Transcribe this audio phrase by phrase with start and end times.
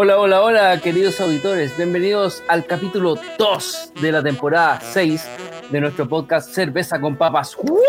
[0.00, 1.76] Hola, hola, hola, queridos auditores.
[1.76, 5.28] Bienvenidos al capítulo 2 de la temporada 6
[5.72, 7.56] de nuestro podcast Cerveza con Papas.
[7.56, 7.80] ¡Woo!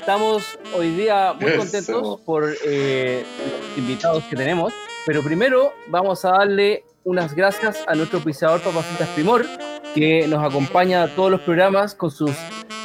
[0.00, 1.58] Estamos hoy día muy Eso.
[1.58, 4.72] contentos por eh, los invitados que tenemos,
[5.06, 9.46] pero primero vamos a darle unas gracias a nuestro pisador Papas Fritas Primor,
[9.94, 12.32] que nos acompaña a todos los programas con sus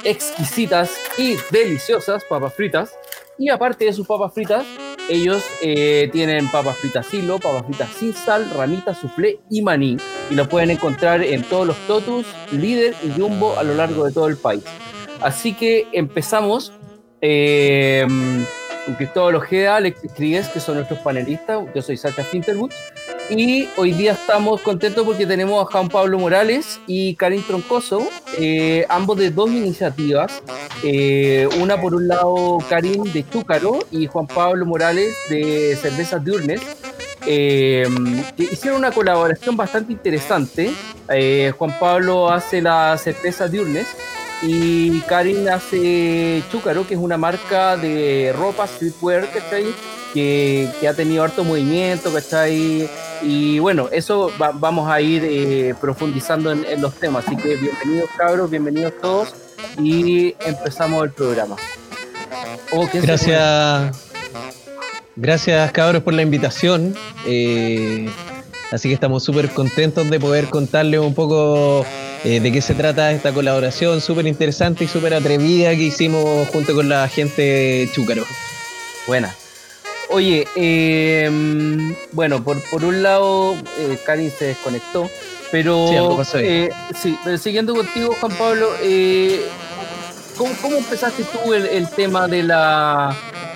[0.04, 2.96] exquisitas y deliciosas papas fritas.
[3.40, 4.64] Y aparte de sus papas fritas,
[5.12, 9.98] ellos eh, tienen papas fritas hilo, papas fritas sin sal, ramitas, soufflé y maní.
[10.30, 14.12] Y lo pueden encontrar en todos los totus, líder y jumbo a lo largo de
[14.12, 14.64] todo el país.
[15.22, 16.72] Así que empezamos
[17.20, 18.08] eh,
[18.86, 21.62] con Cristóbal Ojeda, Alex Crigues, que son nuestros panelistas.
[21.76, 22.72] Yo soy Sacha Finterwood.
[23.34, 28.06] Y hoy día estamos contentos porque tenemos a Juan Pablo Morales y Karin Troncoso,
[28.38, 30.44] eh, ambos de dos iniciativas.
[30.84, 36.60] Eh, una por un lado Karin de Chúcaro y Juan Pablo Morales de Cervezas Diurnes,
[37.26, 37.88] eh,
[38.36, 40.74] que hicieron una colaboración bastante interesante.
[41.08, 43.88] Eh, Juan Pablo hace la cerveza Diurnes
[44.42, 49.68] y Karin hace Chúcaro, que es una marca de ropa, streetwear, ¿cachai?
[50.14, 52.90] Que, que ha tenido harto movimiento, ¿cachai?
[53.24, 57.26] Y bueno, eso va- vamos a ir eh, profundizando en, en los temas.
[57.28, 59.34] Así que bienvenidos cabros, bienvenidos todos
[59.80, 61.56] y empezamos el programa.
[62.72, 64.08] Oh, ¿quién se Gracias.
[65.16, 66.96] Gracias, cabros, por la invitación.
[67.28, 68.10] Eh,
[68.72, 71.86] así que estamos súper contentos de poder contarles un poco
[72.24, 76.74] eh, de qué se trata esta colaboración súper interesante y súper atrevida que hicimos junto
[76.74, 78.24] con la gente de Chúcaro.
[79.06, 79.36] Buena.
[80.12, 81.30] Oye, eh,
[82.12, 85.10] bueno, por, por un lado, eh, Karin se desconectó,
[85.52, 89.42] pero Sí, eh, sí, pero siguiendo contigo, Juan Pablo, eh,
[90.38, 93.16] ¿cómo, cómo empezaste tú el, el tema de la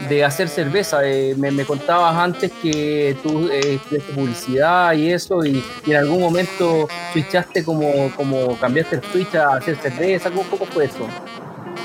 [0.10, 1.02] de hacer cerveza?
[1.04, 5.98] Eh, me, me contabas antes que tú eh, estudiaste publicidad y eso, y, y en
[5.98, 11.06] algún momento switchaste como, como cambiaste el switch a hacer cerveza, ¿cómo, cómo fue eso?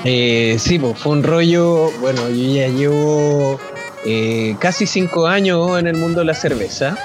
[0.03, 1.91] Eh, sí, pues fue un rollo.
[1.99, 3.59] Bueno, yo ya llevo
[4.05, 6.97] eh, casi cinco años en el mundo de la cerveza.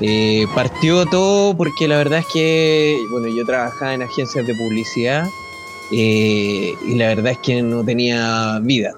[0.00, 5.26] Eh, partió todo porque la verdad es que, bueno, yo trabajaba en agencias de publicidad
[5.92, 8.92] eh, y la verdad es que no tenía vida,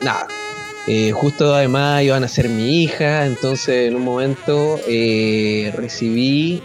[0.00, 0.28] nada.
[1.12, 4.80] Justo además iban a ser mi hija, entonces en un momento
[5.76, 6.60] recibí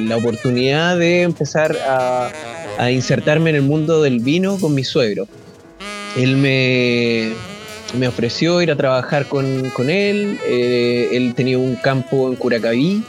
[0.00, 5.28] la oportunidad de empezar a insertarme en el mundo del vino con mi suegro.
[6.16, 7.32] Él me,
[7.98, 10.38] me ofreció ir a trabajar con, con él.
[10.46, 13.02] eh, él tenía un campo en Curacaví,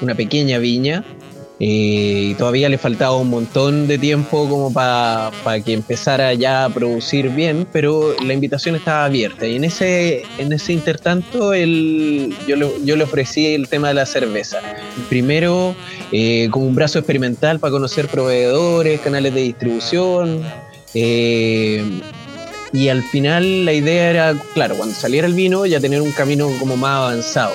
[0.00, 1.04] una pequeña viña.
[1.60, 5.30] eh, y todavía le faltaba un montón de tiempo como para
[5.64, 9.46] que empezara ya a producir bien, pero la invitación estaba abierta.
[9.46, 13.94] Y en ese, en ese intertanto él, yo, le, yo le ofrecí el tema de
[13.94, 14.58] la cerveza.
[15.08, 15.76] Primero
[16.10, 20.42] eh, como un brazo experimental para conocer proveedores, canales de distribución.
[20.92, 21.82] eh,
[22.74, 26.50] y al final la idea era, claro, cuando saliera el vino ya tener un camino
[26.58, 27.54] como más avanzado.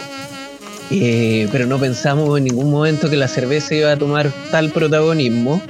[0.91, 5.61] Eh, pero no pensamos en ningún momento que la cerveza iba a tomar tal protagonismo.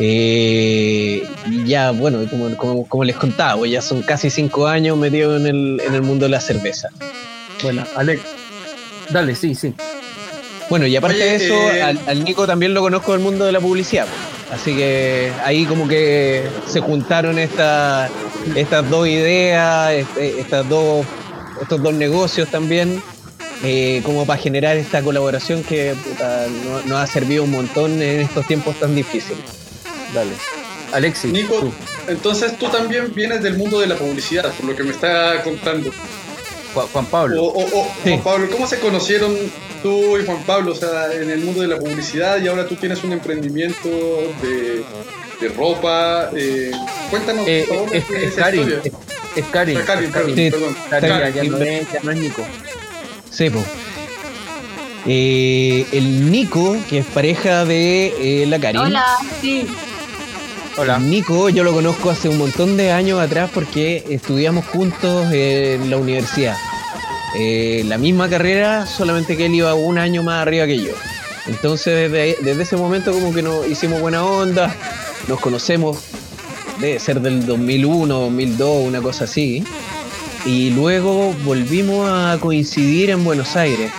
[0.00, 4.96] Eh, y ya, bueno, como, como- como les contaba, pues ya son casi cinco años
[4.98, 6.88] metidos en el, en el mundo de la cerveza.
[7.62, 8.20] Bueno, Alex,
[9.10, 9.72] dale, sí, sí.
[10.68, 13.44] Bueno, y aparte Oye, de eso, eh, al, al Nico también lo conozco del mundo
[13.44, 14.06] de la publicidad.
[14.06, 14.33] pues.
[14.54, 18.08] Así que ahí como que se juntaron esta-
[18.54, 21.04] estas dos ideas, este- estas dos,
[21.60, 23.02] estos dos negocios también,
[23.64, 28.20] eh, como para generar esta colaboración que puta, no- nos ha servido un montón en
[28.20, 29.38] estos tiempos tan difíciles.
[30.14, 30.30] Dale.
[30.92, 31.72] Alexis, Nico, tú.
[32.06, 35.90] entonces tú también vienes del mundo de la publicidad, por lo que me está contando.
[36.74, 37.42] Juan, O, Pablo.
[37.42, 38.10] o- o- Sí.
[38.10, 39.34] Juan Pablo, ¿cómo se conocieron
[39.84, 42.74] tú y Juan Pablo, o sea, en el mundo de la publicidad y ahora tú
[42.74, 43.88] tienes un emprendimiento
[44.42, 44.82] de,
[45.40, 46.30] de ropa?
[46.34, 46.70] eh,
[47.10, 48.82] cuéntanos, Eh, por favor, es, es esa Karin, historia.
[49.36, 49.76] es, es Karin.
[49.78, 50.50] Ah, Karin, es perdón, Sí.
[50.50, 50.76] perdón.
[50.90, 51.64] Karin, ya, Karin, ya no sí.
[51.68, 52.42] es, ya no es Nico.
[53.30, 53.62] Sí, po.
[55.06, 58.80] Eh, el Nico, que es pareja de eh, la Karin.
[58.80, 59.04] Hola,
[59.42, 59.66] sí.
[60.78, 60.98] Hola.
[60.98, 65.98] Nico, yo lo conozco hace un montón de años atrás porque estudiamos juntos en la
[65.98, 66.56] universidad.
[67.36, 70.92] Eh, la misma carrera, solamente que él iba un año más arriba que yo.
[71.46, 74.74] Entonces desde, ese momento como que nos hicimos buena onda,
[75.28, 75.98] nos conocemos,
[76.80, 79.64] debe ser del 2001, 2002, una cosa así.
[80.46, 83.90] Y luego volvimos a coincidir en Buenos Aires.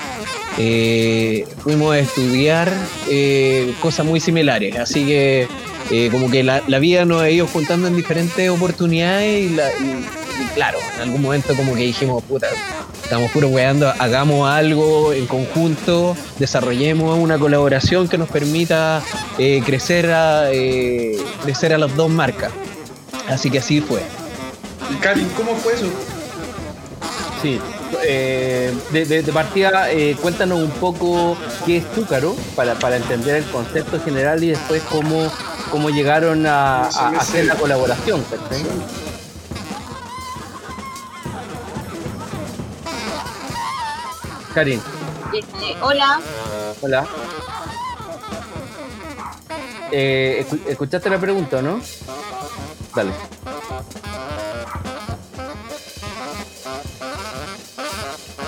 [0.58, 2.72] Eh, fuimos a estudiar
[3.10, 5.48] eh, cosas muy similares, así que
[5.92, 9.70] eh, como que la, la vida nos ha ido juntando en diferentes oportunidades y, la-
[9.72, 10.06] y-
[10.42, 12.48] y claro, en algún momento como que dijimos, puta,
[13.04, 19.02] estamos puro weando, hagamos algo en conjunto, desarrollemos una colaboración que nos permita
[19.38, 22.52] eh, crecer, a, eh, crecer a las dos marcas.
[23.30, 24.02] Así que así fue.
[24.92, 25.86] Y Karin, ¿cómo fue eso?
[27.42, 27.60] Sí.
[28.04, 33.36] Eh, de, de- de partida, eh, cuéntanos un poco qué es Chúcaro para, para entender
[33.38, 35.31] el concepto general y después cómo,
[35.72, 38.24] cómo llegaron a, a hacer la colaboración.
[44.56, 44.81] Karin,
[45.34, 46.22] Este, hola,
[46.81, 47.06] hola.
[49.92, 51.81] Eh, escu- ¿Escuchaste la pregunta, no?
[52.96, 53.12] Dale.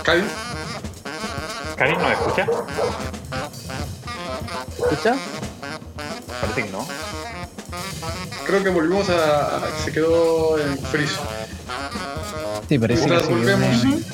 [0.03, 0.25] Karin,
[1.75, 2.47] ¿Karin nos escucha?
[4.77, 5.15] ¿Escucha?
[6.41, 6.87] Parece que no.
[8.45, 9.57] creo que volvimos a.
[9.57, 11.15] a- se quedó en freeze.
[12.69, 14.05] Sí, parece que Mientras sí.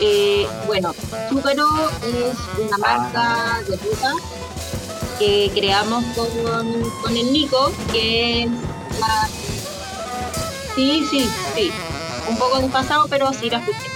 [0.00, 0.94] Eh, bueno,
[1.28, 1.68] Chúcaro
[2.02, 4.12] es una marca de ropa
[5.18, 6.28] que creamos con,
[7.02, 8.50] con el Nico, que es
[8.98, 9.28] la...
[10.74, 11.70] Sí, sí, sí.
[12.28, 13.90] Un poco desfasado, pero sí la escuché.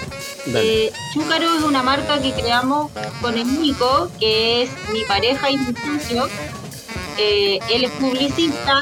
[0.46, 2.90] Eh, Chúcaro es una marca que creamos
[3.22, 6.28] con el Nico, que es mi pareja y mi socio.
[7.16, 8.80] Eh, él es publicista,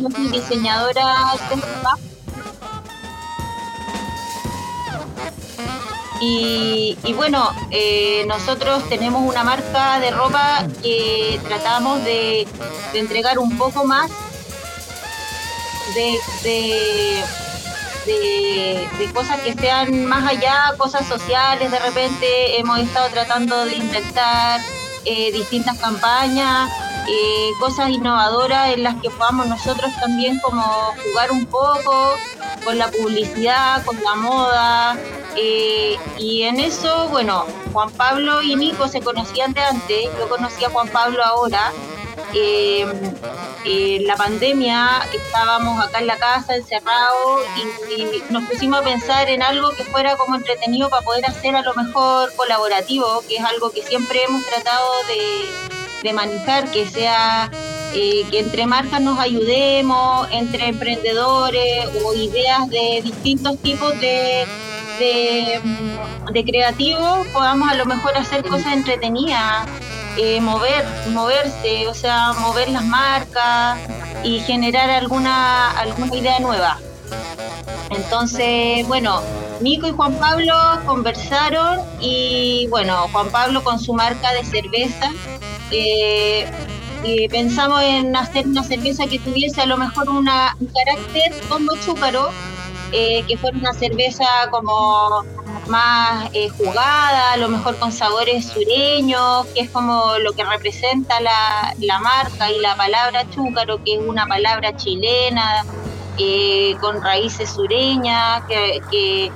[0.00, 1.98] yo soy diseñadora de ropa.
[6.20, 12.46] Y, y bueno, eh, nosotros tenemos una marca de ropa que tratamos de,
[12.94, 14.10] entregar un poco más
[15.94, 17.22] de, de,
[19.14, 21.70] cosas que sean más allá, cosas sociales.
[21.70, 24.60] De repente hemos estado tratando de intentar
[25.04, 26.70] eh, distintas campañas,
[27.08, 32.14] eh, cosas innovadoras en las que podamos nosotros también como jugar un poco
[32.64, 34.96] con la publicidad, con la moda.
[35.36, 40.64] eh, y en eso, bueno, Juan Pablo y Nico se conocían de antes, yo conocí
[40.64, 41.72] a Juan Pablo ahora.
[42.34, 42.86] Eh,
[44.02, 47.42] la pandemia, estábamos acá en la casa encerrados
[47.96, 51.62] y nos pusimos a pensar en algo que fuera como entretenido para poder hacer a
[51.62, 57.50] lo mejor colaborativo, que es algo que siempre hemos tratado de, de manejar, que sea
[57.94, 64.46] eh, que entre marcas nos ayudemos, entre emprendedores o ideas de distintos tipos de,
[64.98, 69.66] de, creativos, podamos a lo mejor hacer cosas entretenidas
[70.16, 73.78] eh, mover, moverse, o sea, mover las marcas
[74.24, 76.78] y generar alguna, alguna idea nueva.
[77.90, 79.22] Entonces, bueno,
[79.60, 80.54] Nico y Juan Pablo
[80.86, 85.12] conversaron y bueno, Juan Pablo con su marca de cerveza,
[85.70, 91.72] eh, pensamos en hacer una cerveza que tuviese a lo mejor una, un carácter como
[91.84, 92.30] chúcaro,
[92.92, 95.24] eh, que fuera una cerveza como
[95.68, 101.20] más eh, jugada, a lo mejor con sabores sureños, que es como lo que representa
[101.20, 105.64] la, la marca y la palabra chúcaro, que es una palabra chilena,
[106.16, 109.30] eh, con raíces sureñas, que,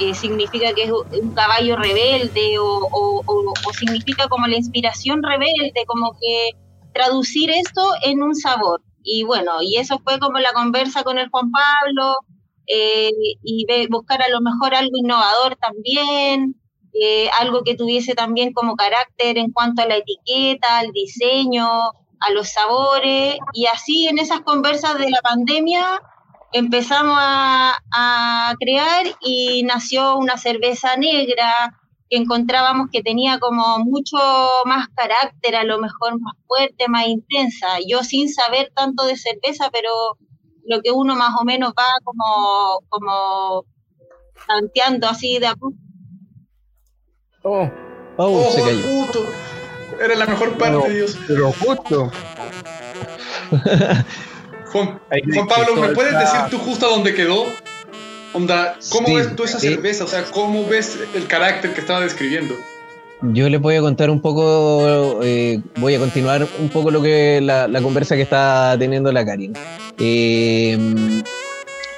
[0.00, 6.50] eh, significa que es un caballo rebelde o, significa como la inspiración rebelde, como que
[6.92, 8.82] traducir eso en un sabor.
[9.02, 12.16] Y bueno, y eso fue como la conversa con el Juan Pablo,
[12.66, 13.10] eh,
[13.42, 16.54] y buscar a lo mejor algo innovador también,
[16.92, 22.32] eh, algo que tuviese también como carácter en cuanto a la etiqueta, al diseño, a
[22.34, 26.00] los sabores, y así en esas conversas de la pandemia
[26.52, 31.76] empezamos a, a crear y nació una cerveza negra
[32.10, 34.16] que encontrábamos que tenía como mucho
[34.64, 37.66] más carácter, a lo mejor más fuerte, más intensa.
[37.86, 39.90] Yo sin saber tanto de cerveza, pero
[40.64, 43.64] lo que uno más o menos va como, como
[44.46, 45.74] tanteando así de a poco.
[47.42, 47.70] Oh,
[48.20, 49.28] Oh, ¡Oh, se cayó.
[50.00, 50.92] Era la mejor parte, No.
[50.92, 51.16] Dios.
[51.28, 52.10] pero justo.
[54.72, 55.00] Juan,
[55.48, 57.44] Pablo, ¿me puedes decir tú justo a dónde quedó?
[58.34, 59.68] Onda, ¿cómo Sí, ves tú esa sí.
[59.68, 60.04] cerveza?
[60.04, 62.54] O sea, ¿cómo ves el carácter que estaba describiendo?
[63.22, 67.40] Yo les voy a contar un poco, eh, voy a continuar un poco lo que
[67.42, 69.54] la, la conversa que está teniendo la Karin.
[69.98, 70.78] Eh,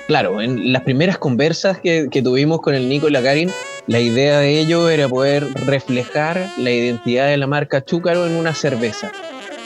[0.07, 3.53] claro, en las primeras conversas que, que tuvimos con el Nico y la Karin,
[3.87, 8.55] la idea de ello era poder reflejar la identidad de la marca Chúcaro en una
[8.55, 9.13] cerveza.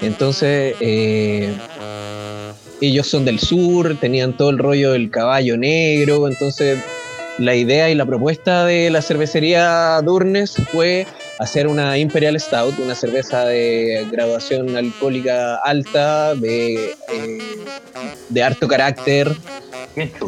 [0.02, 1.54] Entonces, eh,
[2.86, 6.78] ellos son del sur, tenían todo el rollo del caballo negro, entonces
[7.38, 11.06] la idea y la propuesta de la cervecería Durnes fue
[11.38, 17.38] hacer una Imperial Stout, una cerveza de graduación alcohólica alta, de, eh,
[18.28, 19.32] de harto carácter,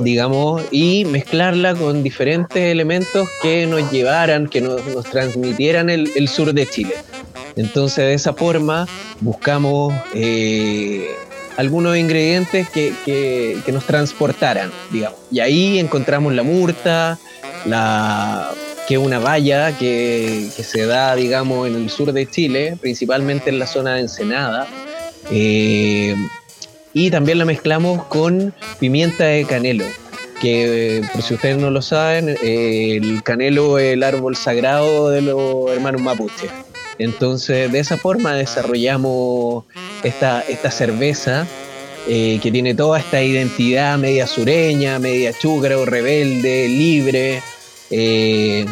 [0.01, 6.29] digamos, y mezclarla con diferentes elementos que nos llevaran, que nos, nos transmitieran el, el,
[6.29, 6.95] sur de Chile.
[7.55, 8.89] Entonces, de esa forma,
[9.21, 11.07] buscamos eh,
[11.57, 15.19] algunos ingredientes que, que, nos transportaran, digamos.
[15.31, 17.19] Y ahí encontramos la murta,
[17.65, 18.51] la,
[18.87, 23.51] que es una valla que, que, se da, digamos, en el sur de Chile, principalmente
[23.51, 24.67] en la zona de Ensenada.
[25.31, 26.15] Eh,
[26.93, 29.85] y también la mezclamos con pimienta de canelo,
[30.41, 35.23] que por si ustedes no lo saben, eh, el canelo es el árbol sagrado de
[35.23, 36.51] los hermanos mapuches.
[36.99, 39.65] Entonces, de esa forma desarrollamos
[40.03, 41.47] esta, esta cerveza
[42.09, 47.43] eh, que tiene toda esta identidad media sureña, media chúcaro, rebelde, libre.
[47.91, 48.65] Eh,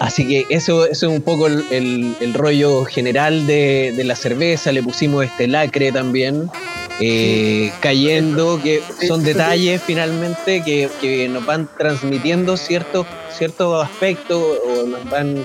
[0.00, 4.16] así que eso, eso, es un poco el, el, el rollo general de, de, la
[4.16, 4.72] cerveza.
[4.72, 6.50] Le pusimos este lacre también,
[7.00, 13.06] eh, cayendo, que son detalles finalmente que, que nos van transmitiendo ciertos
[13.36, 15.44] cierto aspectos o nos van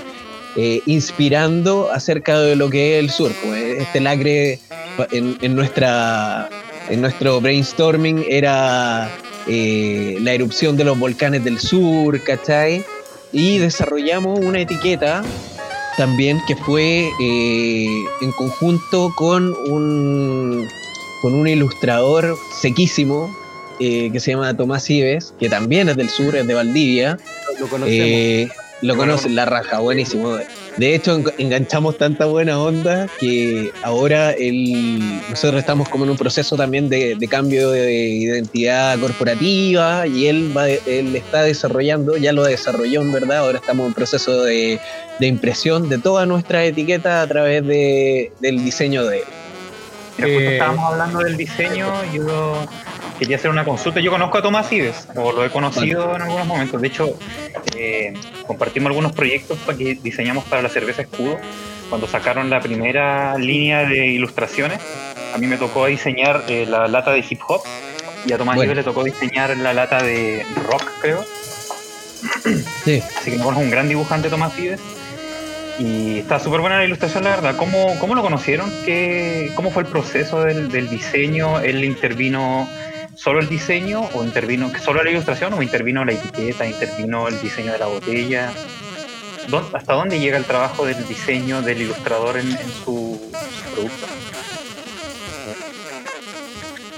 [0.56, 3.32] eh, inspirando acerca de lo que es el sur.
[3.44, 4.60] Pues este lacre
[5.12, 6.50] en, en nuestra
[6.90, 9.10] en nuestro brainstorming era
[9.48, 12.84] eh, la erupción de los volcanes del sur, ¿cachai?
[13.32, 15.24] Y desarrollamos una etiqueta
[15.98, 17.88] también que fue eh,
[18.22, 20.68] en conjunto con un,
[21.22, 23.36] con un ilustrador sequísimo
[23.80, 27.18] eh, que se llama Tomás Ives, que también es del sur, es de Valdivia.
[27.60, 28.52] Lo conocemos.
[28.82, 30.38] Lo conocen, la raja, buenísimo.
[30.78, 36.56] De hecho, enganchamos tanta buena onda que ahora el, nosotros estamos como en un proceso
[36.56, 42.44] también de, de cambio de identidad corporativa y él, va, él está desarrollando, ya lo
[42.46, 44.80] desarrolló en verdad, ahora estamos en proceso de,
[45.20, 49.24] de impresión de toda nuestra etiqueta a través de, del diseño de él.
[50.20, 52.66] Eh, estábamos hablando del diseño, yo
[53.20, 54.00] quería hacer una consulta.
[54.00, 56.82] Yo conozco a Tomás Ives, o lo he conocido en algunos momentos.
[56.82, 57.20] De hecho,
[57.76, 58.14] eh,
[58.48, 61.38] compartimos algunos proyectos para que diseñamos para la cerveza Escudo.
[61.90, 64.80] Cuando sacaron la primera línea de ilustraciones,
[65.34, 67.62] a mí me tocó diseñar eh, la lata de hip hop
[68.26, 68.72] y a Tomás bueno.
[68.72, 71.26] Ives le tocó diseñar la lata de rock, creo.
[72.84, 73.02] Sí.
[73.18, 74.80] Así que me conozco un gran dibujante, Tomás Ives.
[75.78, 77.56] Y está súper buena la ilustración, la verdad.
[77.56, 78.70] ¿Cómo, cómo lo conocieron?
[78.86, 81.60] ¿Qué, ¿Cómo fue el proceso del, del diseño?
[81.62, 82.68] ¿Él intervino
[83.20, 87.74] solo el diseño o intervino solo la ilustración o intervino la etiqueta, intervino el diseño
[87.74, 88.54] de la botella?
[89.74, 94.08] ¿Hasta dónde llega el trabajo del diseño del ilustrador en, en su, su, producto?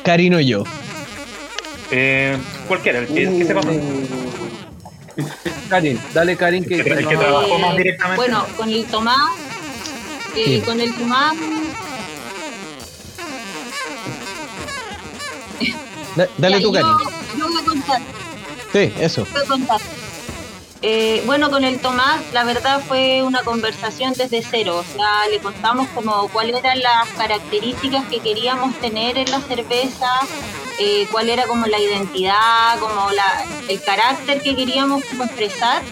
[0.04, 0.64] Karino y yo.
[1.92, 2.38] Eh,
[2.68, 3.76] cualquiera, el que, uh, que sepa más.
[5.70, 8.18] Karin, dale Karin que, el que, el que trabajó más directamente.
[8.18, 9.32] Bueno, con el Tomás,
[10.36, 10.62] eh, sí.
[10.66, 11.36] con el Tomás
[16.16, 16.90] Da, dale ya, tú, Karin.
[17.38, 18.02] Yo, voy a contar.
[18.72, 19.26] Sí, eso.
[19.32, 19.82] Voy a contar.
[20.84, 24.78] Eh, bueno, con el Tomás, la verdad fue una conversación desde cero.
[24.78, 30.10] O sea, le contamos como cuáles eran las características que queríamos tener en la cerveza,
[30.80, 35.84] eh, cuál era como la identidad, como la, el carácter que queríamos como expresar.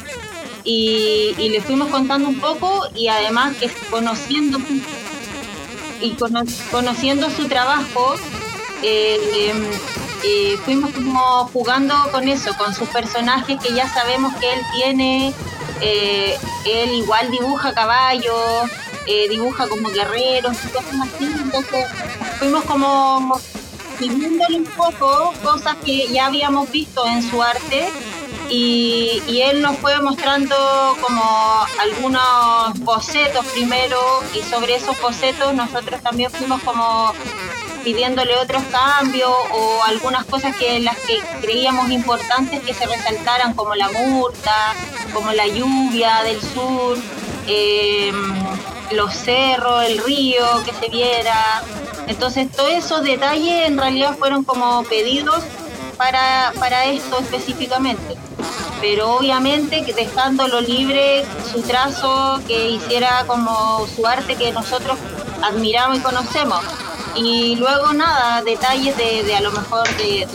[0.64, 4.60] Y, y, le fuimos contando un poco y además que conociendo
[6.02, 8.16] y cono, conociendo su trabajo,
[8.84, 9.54] eh,
[10.24, 15.34] eh, fuimos como jugando con eso, con sus personajes que ya sabemos que él tiene,
[15.82, 18.70] eh, él igual dibuja caballos,
[19.06, 21.88] eh, dibuja como guerreros y cosas entonces
[22.38, 23.40] fuimos como
[24.00, 27.90] viviéndole un poco cosas que ya habíamos visto en su arte
[28.50, 30.56] y, y, él nos fue mostrando
[31.02, 34.00] como algunos bocetos primero
[34.34, 37.14] y sobre esos bocetos nosotros también fuimos como
[37.84, 43.76] pidiéndole otros cambios o algunas cosas que las que creíamos importantes que se resaltaran como
[43.76, 44.74] la murta,
[45.14, 46.98] como la lluvia del sur,
[47.48, 48.12] eh,
[48.92, 51.64] los cerros, el río que se viera.
[52.08, 55.44] Entonces todos esos detalles en realidad fueron como pedidos
[55.98, 58.16] para, para esto específicamente.
[58.82, 64.98] Pero obviamente dejándolo libre su trazo, que hiciera como su arte que nosotros
[65.42, 66.64] admiramos y conocemos
[67.16, 70.28] Y luego nada, detalles de, a lo mejor de,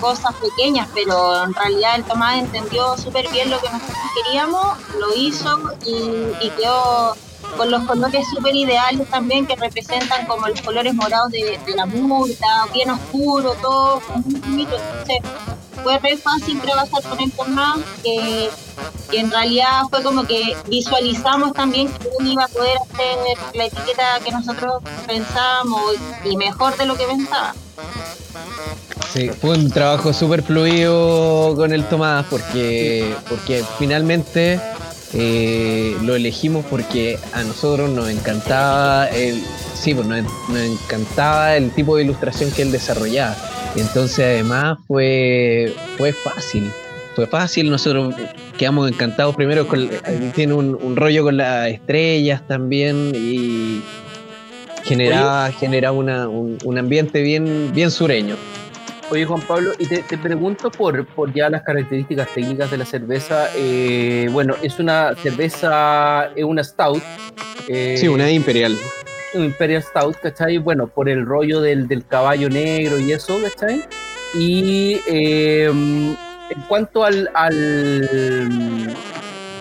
[0.00, 5.14] cosas pequeñas, pero en realidad el Tomás entendió súper bien lo que nosotros queríamos, lo
[5.14, 7.16] hizo y, quedó
[7.56, 12.66] con los colores súper ideales también que representan como los colores morados de, la multa,
[12.72, 14.76] bien oscuro, todo muy bonito.
[14.76, 15.20] Entonces
[15.82, 17.32] fue re fácil trabajar con el
[18.02, 18.50] que,
[19.10, 23.64] que en realidad fue como que visualizamos también que él iba a poder hacer la
[23.66, 25.94] etiqueta que nosotros pensábamos
[26.24, 27.54] y mejor de lo que pensaba.
[29.12, 34.60] Sí, fue un trabajo súper fluido con el Tomás porque, porque finalmente
[35.14, 39.42] eh, lo elegimos porque a nosotros nos encantaba el,
[39.74, 43.36] sí, pues nos, nos encantaba el tipo de ilustración que él desarrollaba.
[43.76, 46.70] Entonces además fue, fue fácil,
[47.14, 48.14] fue fácil, nosotros
[48.56, 49.88] quedamos encantados primero, con,
[50.34, 53.82] tiene un, rollo con las estrellas también y
[54.84, 55.50] generaba,
[55.92, 58.36] un, ambiente bien, bien sureño.
[59.10, 63.48] Oye Juan Pablo, y te, pregunto por, por, ya las características técnicas de la cerveza.
[63.56, 67.02] Eh, bueno, es una cerveza, es una stout.
[67.68, 68.76] Eh, sí, una imperial.
[69.34, 70.58] Imperial Stout, ¿cachai?
[70.58, 73.84] Bueno, por el rollo del, caballo negro y eso, ¿cachai?
[74.34, 78.96] Y em, en cuanto al, al,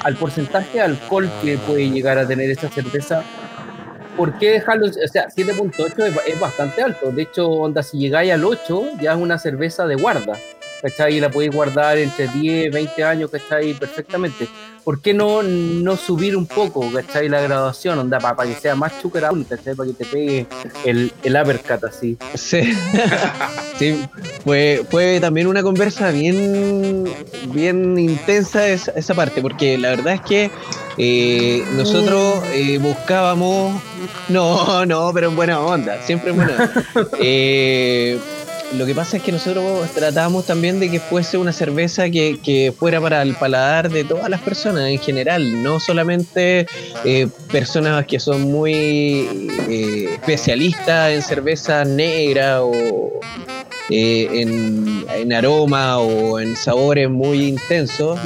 [0.04, 3.24] al, porcentaje de alcohol que puede llegar a tener esta cerveza,
[4.16, 4.88] ¿por qué dejarlo?
[4.88, 7.12] O sea, 7.8 es, bastante alto.
[7.12, 10.38] De hecho, onda, si llegáis al 8, ya es una cerveza de guarda.
[10.82, 11.16] ¿cachai?
[11.16, 13.74] Y la podéis guardar entre 10, 20 años, ¿cachai?
[13.74, 14.48] Perfectamente.
[14.88, 17.28] ¿Por qué no, no subir un poco, ¿cachai?
[17.28, 19.76] La graduación, onda, para, que sea más chucker aún, ¿cachai?
[19.76, 20.48] Para que te pegue
[20.86, 22.18] el, el uppercut así.
[22.36, 22.74] Sí.
[23.78, 24.08] sí,
[24.46, 27.04] fue, fue también una conversa bien,
[27.48, 30.52] bien intensa esa, esa parte, porque la verdad es que
[30.98, 33.82] eh, nosotros eh, buscábamos,
[34.30, 37.10] no, no, pero en buena onda, siempre en buena onda.
[37.20, 38.18] Eh,
[38.74, 43.00] lo que pasa es que nosotros tratamos también de que fuese una cerveza que, fuera
[43.00, 46.68] para el paladar de todas las personas en general, no solamente
[47.06, 49.28] eh, personas que son muy
[49.70, 53.20] eh, especialistas en cerveza negra o
[53.90, 58.20] eh, en, aroma o en sabores muy intensos,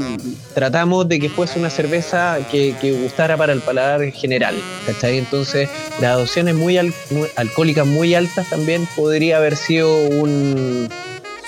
[0.54, 4.56] tratamos de que fuese una cerveza que, gustara para el paladar general.
[4.86, 5.18] ¿cachai?
[5.18, 6.78] Entonces, graduaciones muy,
[7.12, 10.90] muy alcohólicas muy altas también podría haber sido un,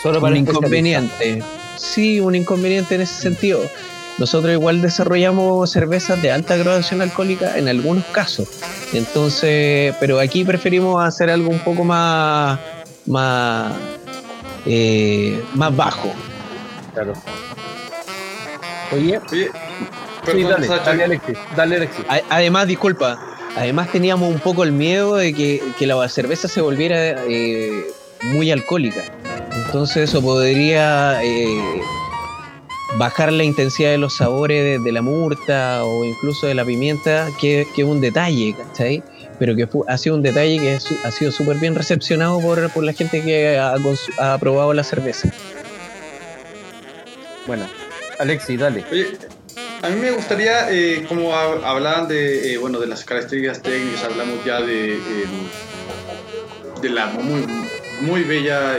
[0.01, 1.41] Solo para un inconveniente.
[1.77, 3.61] Sí, un inconveniente en ese sentido.
[4.19, 8.47] Nosotros igual desarrollamos cervezas de alta graduación alcohólica en algunos casos.
[8.93, 12.59] Entonces, pero aquí preferimos hacer algo un poco más,
[13.07, 13.73] más
[14.65, 16.13] eh, más bajo.
[16.93, 17.13] Claro.
[18.91, 19.49] Oye, Oye
[20.25, 22.05] dale, Alexis, dale Alexis.
[22.29, 23.19] Además, disculpa,
[23.57, 27.85] además teníamos un poco el miedo de que, la cerveza se volviera eh,
[28.21, 29.03] muy alcohólica.
[29.65, 31.81] Entonces eso podría eh,
[32.97, 37.61] bajar la intensidad de los sabores de, la murta o incluso de la pimienta, que
[37.61, 39.03] es un detalle, ¿cachai?
[39.43, 42.93] Pero que ha sido un detalle que ha sido súper bien recepcionado por, por, la
[42.93, 45.33] gente que ha, ha, probado la cerveza.
[47.45, 47.67] Bueno,
[48.19, 48.85] Alexi, dale.
[48.89, 49.17] Oye,
[49.81, 54.45] a mí me gustaría, eh, como hablaban de, eh, bueno, de las características técnicas, hablamos
[54.45, 54.99] ya de, eh,
[56.81, 57.45] de la muy,
[57.99, 58.77] muy bella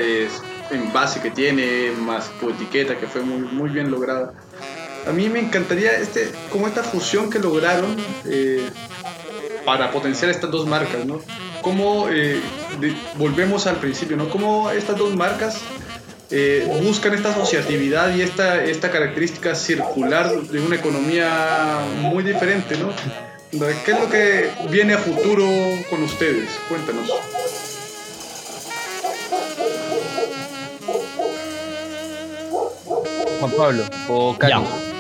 [0.70, 4.32] envase que tiene, más tu etiqueta que fue muy, muy bien lograda.
[5.06, 7.96] A mí me encantaría este, como esta fusión que lograron
[9.64, 11.20] para potenciar estas dos marcas, ¿no?
[11.62, 12.40] Cómo, eh,
[13.16, 14.28] volvemos al principio, ¿no?
[14.28, 15.60] Cómo estas dos marcas
[16.30, 22.90] eh, buscan esta asociatividad y esta, esta característica circular de una economía muy diferente, ¿no?
[23.84, 25.46] ¿Qué es lo que viene a futuro
[25.88, 26.50] con ustedes?
[26.68, 27.08] Cuéntanos.
[33.38, 34.93] Juan Pablo o Carlos.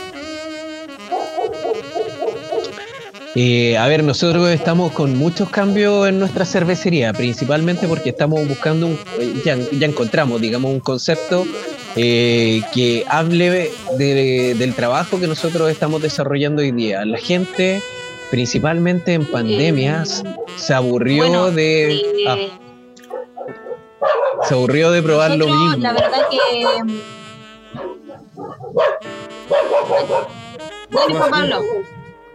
[3.36, 8.86] Eh, a ver, nosotros estamos con muchos cambios en nuestra cervecería, principalmente porque estamos buscando,
[8.86, 8.98] un,
[9.44, 11.44] ya, encontramos, digamos, un concepto
[11.96, 17.04] eh, que hable del trabajo que nosotros estamos desarrollando hoy día.
[17.04, 17.82] La gente,
[18.30, 20.22] principalmente en pandemias,
[20.54, 22.00] se aburrió de...
[22.28, 22.36] Ah,
[24.46, 25.76] se aburrió de probar lo mismo.
[25.78, 26.66] La verdad que...
[30.90, 31.62] Bueno, Pablo.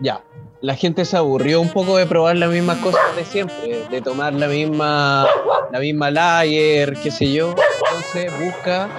[0.02, 0.22] Ya
[0.62, 4.34] la gente se aburrió un poco de probar las mismas cosas de siempre, de tomar
[4.34, 5.28] la misma,
[5.72, 7.56] la misma lager, qué sé yo.
[7.88, 8.90] Entonces busca,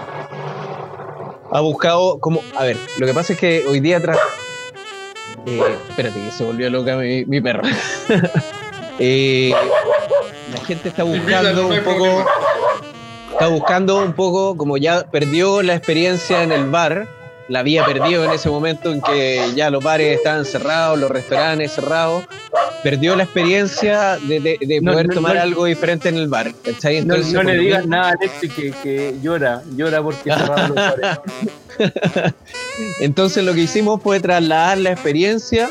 [1.50, 4.18] ha buscado como, a ver, lo que pasa es que hoy día tras,
[5.46, 7.62] eh, espérate que se volvió loca mi, mi perro.
[8.98, 9.52] eh,
[10.70, 12.24] gente está buscando un poco,
[13.32, 17.08] está buscando un poco, como ya perdió la experiencia en el bar,
[17.50, 21.72] la había perdido en ese momento en que ya los bares estaban cerrados, los restaurantes
[21.72, 22.24] cerrados,
[22.84, 26.54] perdió la experiencia de, poder tomar algo diferente en el bar.
[27.04, 31.18] no, le digas nada a Alexi que, que, llora, llora porque cerraron los bares.
[33.00, 35.70] Entonces lo que hicimos fue trasladar la experiencia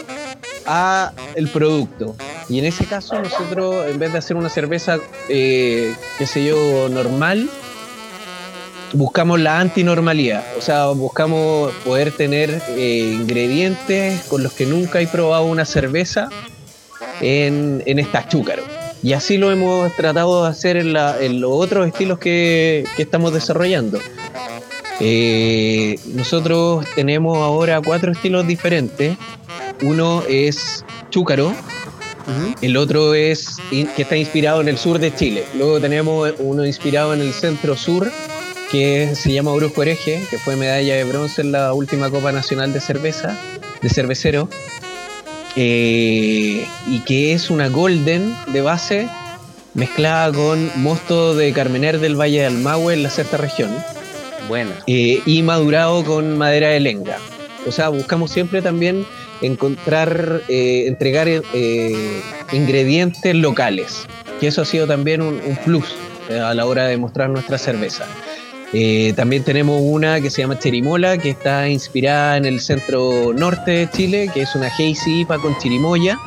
[0.65, 2.13] a el producto.
[2.49, 4.97] Y en ese caso nosotros, en vez de hacer una cerveza,
[5.29, 7.49] eh, qué sé yo, normal,
[8.93, 10.43] buscamos la antinormalidad.
[10.57, 16.29] O sea, buscamos poder tener eh, ingredientes con los que nunca he probado una cerveza
[17.21, 18.63] en, en esta chúcaro.
[19.01, 23.99] Y así lo hemos tratado de hacer en, los otros estilos que, estamos desarrollando.
[24.99, 29.17] Eh, nosotros tenemos ahora cuatro estilos diferentes.
[29.83, 31.53] Uno es chúcaro,
[32.61, 35.45] el otro es que está inspirado en el sur de Chile.
[35.55, 38.11] Luego tenemos uno inspirado en el centro sur,
[38.71, 42.71] que se llama Brusco Hereje, que fue medalla de bronce en la última Copa Nacional
[42.71, 43.37] de Cerveza,
[43.81, 44.49] de cervecero.
[45.55, 49.09] Eh, y que es una golden de base
[49.73, 53.71] mezclada con mosto de Carmener del Valle de Almagüe en la sexta región.
[54.47, 54.71] Bueno.
[54.87, 57.17] Eh, y madurado con madera de lenga.
[57.67, 59.05] O sea, buscamos siempre también
[59.41, 61.27] encontrar, eh, entregar
[62.51, 64.05] ingredientes locales.
[64.39, 65.85] Que eso ha sido también un, un plus
[66.29, 68.05] a la hora de mostrar nuestra cerveza.
[68.71, 73.71] Eh, también tenemos una que se llama Cherimola, que está inspirada en el centro norte
[73.71, 76.19] de Chile, que es una Hazy IPA con chirimoya.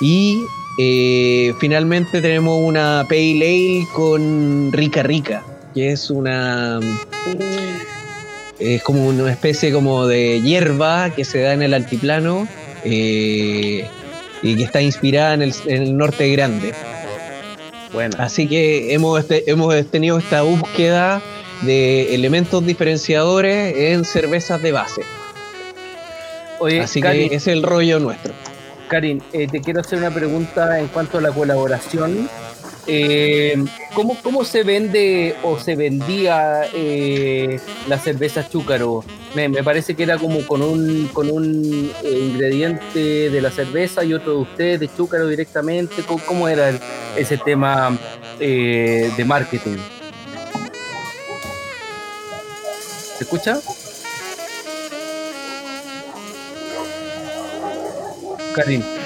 [0.00, 0.42] Y
[0.80, 6.80] eh, finalmente tenemos una Pale Ale con Rica Rica, que es una...
[8.58, 12.48] Es como una especie como de hierba que se da en el altiplano
[12.84, 13.86] eh,
[14.42, 16.74] y que está inspirada en el, norte grande.
[17.92, 18.16] Bueno.
[18.18, 21.22] Así que hemos, este, hemos tenido esta búsqueda
[21.62, 25.02] de elementos diferenciadores en cervezas de base.
[26.82, 28.32] Así que ese es el rollo nuestro.
[28.88, 32.28] Karin, eh, te quiero hacer una pregunta en cuanto a la colaboración.
[32.90, 33.54] Eh,
[33.94, 39.04] ¿cómo, se vende o se vendía eh, la cerveza chúcaro?
[39.34, 44.32] Me, parece que era como con un, con un ingrediente de la cerveza y otro
[44.32, 46.02] de ustedes de chúcaro directamente.
[46.26, 46.72] ¿Cómo, era
[47.14, 47.96] ese tema
[48.38, 49.76] de marketing?
[53.18, 53.60] ¿Se escucha?
[58.54, 58.97] Karim.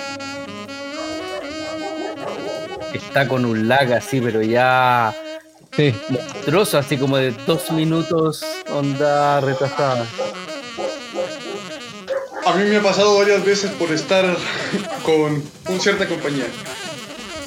[2.94, 5.14] Está con un lag así, pero ya
[5.76, 5.94] sí.
[6.08, 10.06] monstruoso, así como de dos minutos, onda retrasada.
[12.44, 14.36] A mí me ha pasado varias veces por estar
[15.04, 16.46] con un cierta compañía.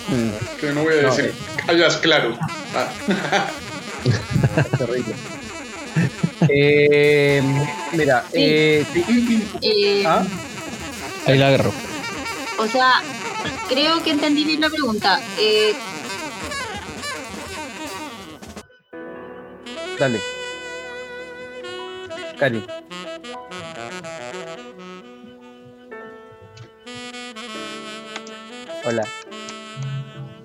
[0.07, 0.59] Mm.
[0.59, 1.33] Que no voy a decir.
[1.67, 2.37] No, claro.
[2.75, 3.49] Ah.
[6.49, 7.41] Eh,
[7.93, 8.85] mira, eh,
[9.61, 10.23] eh, ¿Ah?
[11.25, 11.71] ahí la agarro.
[12.57, 13.01] O sea,
[13.69, 15.19] creo que entendí bien la pregunta.
[15.39, 15.73] Eh,
[19.99, 20.19] Dale.
[22.37, 22.63] Cari.
[28.83, 29.07] Hola.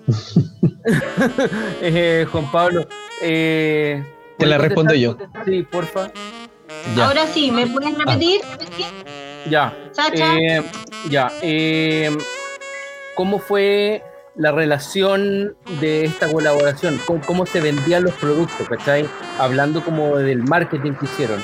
[1.83, 2.89] eh, Juan Pablo.
[3.23, 4.03] Eh,
[4.39, 5.17] te la respondo yo.
[5.45, 6.11] Sí, porfa.
[6.99, 8.41] Ahora sí, ¿me puedes repetir?
[9.49, 9.77] Ya.
[10.15, 10.63] Eh,
[11.11, 11.31] ya.
[11.43, 12.17] Eh,
[13.21, 14.03] ¿Cómo fue
[14.35, 16.99] la relación de esta colaboración?
[17.05, 18.67] ¿Cómo, se vendían los productos?
[18.67, 19.07] ¿Cachai?
[19.39, 21.39] Hablando como del marketing que hicieron.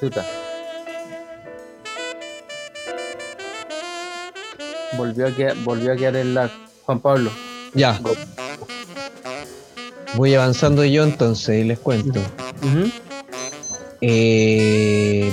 [0.00, 0.24] Chuta.
[4.96, 6.50] Volvió a quedar, volvió a quedar en la
[6.86, 7.30] Juan Pablo.
[7.74, 8.00] Ya.
[10.14, 12.20] Voy avanzando yo entonces y les cuento.
[14.00, 15.30] Eh,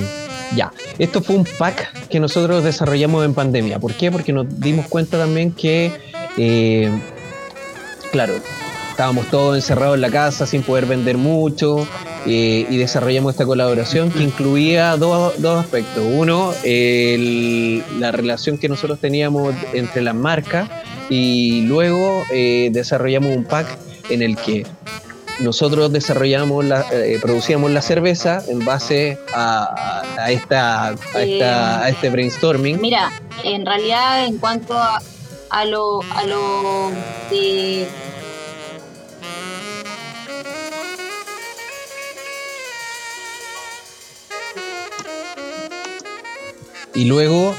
[0.56, 3.80] ya, esto fue un pack que nosotros desarrollamos en pandemia.
[3.80, 4.12] ¿Por qué?
[4.12, 5.92] Porque nos dimos cuenta también que,
[6.38, 6.90] eh,
[8.12, 8.34] claro,
[8.92, 11.88] estábamos todos encerrados en la casa sin poder vender mucho
[12.26, 16.04] eh, y desarrollamos esta colaboración que incluía dos, aspectos.
[16.06, 20.70] Uno, la relación que nosotros teníamos entre las marcas
[21.10, 23.68] y luego eh, desarrollamos un pack
[24.10, 24.66] en el que
[25.40, 32.82] nosotros desarrollamos la, eh, producíamos la cerveza en base a, esta, a, este brainstorming.
[32.82, 33.12] Mira,
[33.44, 35.02] en realidad en cuanto a,
[35.50, 36.92] a lo, a lo
[37.32, 37.88] de
[47.00, 47.54] Y luego,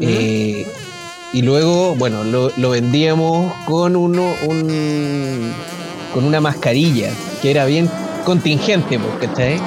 [0.00, 0.66] eh,
[1.32, 5.50] y luego, bueno, lo, vendíamos con uno, un,
[6.12, 7.90] con una mascarilla que era bien
[8.24, 9.60] contingente, pues, ¿cachai?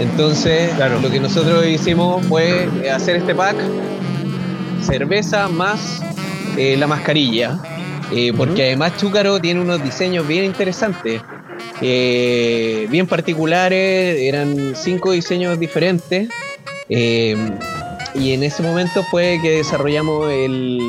[0.00, 1.00] Entonces, claro.
[1.00, 3.56] lo que nosotros hicimos fue hacer este pack,
[4.82, 6.02] cerveza más
[6.56, 7.60] eh, la mascarilla,
[8.12, 11.20] eh, porque además Chúcaro tiene unos diseños bien interesantes,
[11.80, 16.28] bien particulares, eran cinco diseños diferentes.
[16.88, 17.36] Eh,
[18.14, 20.80] y en ese momento fue que desarrollamos el,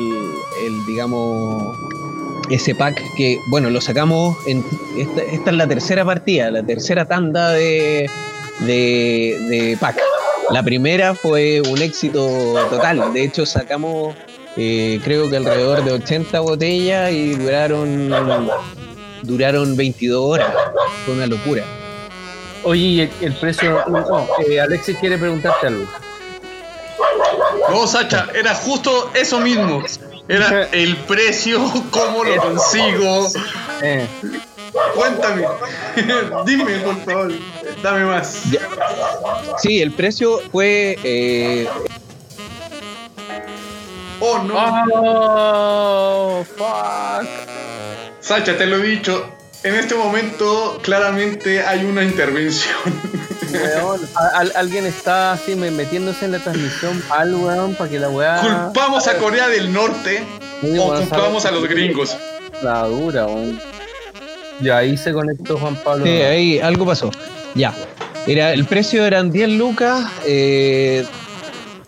[0.88, 1.76] digamos,
[2.50, 4.64] ese pack que, bueno, lo sacamos en.
[4.98, 8.08] Esta, esta es la tercera partida, la tercera tanda de,
[8.60, 10.00] de, pack.
[10.50, 12.28] La primera fue un éxito
[12.68, 13.12] total.
[13.12, 14.14] De hecho, sacamos,
[14.56, 18.10] eh, creo que alrededor de 80 botellas y duraron,
[19.22, 20.52] duraron 22 horas.
[21.04, 21.64] Fue una locura.
[22.64, 23.80] Oye, el, precio.
[24.46, 25.86] Eh, Alexis quiere preguntarte algo.
[27.70, 29.82] No, Sacha, era justo eso mismo.
[30.28, 33.28] Era el precio, cómo lo consigo.
[33.82, 34.06] Eh.
[34.94, 35.46] Cuéntame,
[36.46, 37.32] dime por favor,
[37.82, 38.44] dame más.
[39.58, 40.98] Sí, el precio fue.
[41.02, 41.68] Eh...
[44.20, 44.54] Oh no.
[44.94, 47.28] Oh, fuck.
[48.20, 49.28] Sacha, te lo he dicho.
[49.64, 52.76] En este momento, claramente hay una intervención.
[54.54, 58.40] alguien está así metiéndose en la transmisión al weón para que la weá.
[58.40, 60.22] Culpamos a Corea del Norte
[60.62, 62.16] o culpamos a los gringos.
[62.62, 63.60] La dura, weón.
[64.60, 66.04] Y ahí se conectó Juan Pablo.
[66.04, 67.10] Sí, ahí algo pasó.
[67.54, 67.74] Ya.
[68.26, 71.04] Era, el precio eran 10 lucas, eh,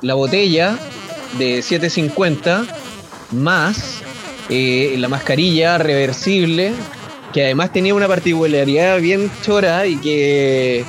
[0.01, 0.77] la botella
[1.39, 2.67] de 7.50
[3.31, 4.03] más
[4.51, 6.73] eh, la mascarilla reversible,
[7.33, 10.85] que además tenía una particularidad bien chora y que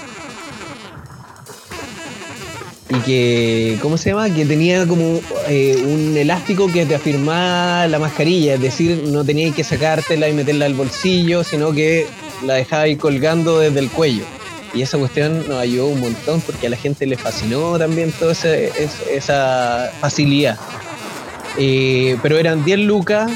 [2.89, 4.30] y que, ¿cómo se llama?
[4.30, 9.56] Que tenía como eh, un elástico que te afirmaba la mascarilla, es decir, no tenías
[9.56, 12.06] que sacártela y meterla al bolsillo, sino que
[12.43, 14.24] la dejaba ahí colgando desde el cuello.
[14.74, 18.34] Y esa cuestión nos ayudó un montón porque a la gente le fascinó también toda
[18.34, 20.60] esa facilidad.
[21.58, 23.32] Eh, pero eran 10 lucas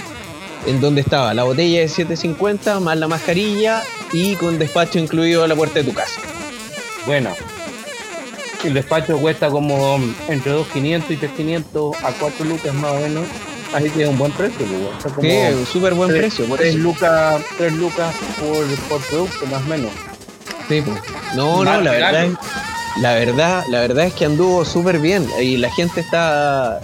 [0.67, 3.81] en donde estaba la botella de 7.50 más la mascarilla
[4.11, 6.19] y con despacho incluido a la puerta de tu casa.
[7.05, 7.33] Bueno,
[8.63, 13.25] el despacho cuesta como entre 2.500 y 3.500 a 4 lucas más o menos.
[13.73, 14.65] Así que es un buen precio.
[15.21, 16.45] sí, un súper buen precio.
[16.55, 19.91] 3 lucas, 3 lucas por, producto más o menos.
[20.67, 20.99] Sí, pues.
[21.35, 22.29] No, no, la verdad,
[22.99, 26.79] la verdad, la verdad es que anduvo súper bien y la gente está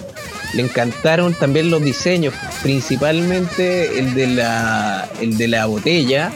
[0.53, 2.33] le encantaron también los diseños,
[2.63, 6.31] principalmente el de la el de la botella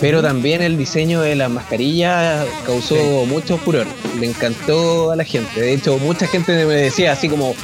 [0.00, 3.86] pero también el diseño de la mascarilla causó mucho furor.
[4.18, 5.60] Le encantó a la gente.
[5.60, 7.54] De hecho, mucha gente me decía así como,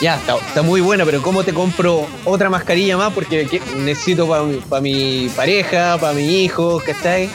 [0.00, 3.12] ya, está, muy buena, pero ¿cómo te compro otra mascarilla más?
[3.12, 7.28] Porque necesito para mi pareja, para mi hijo, ¿cachai?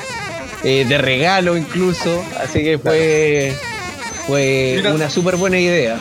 [0.63, 2.23] Eh, de regalo incluso.
[2.41, 3.53] Así que fue,
[4.27, 5.97] fue una súper buena idea.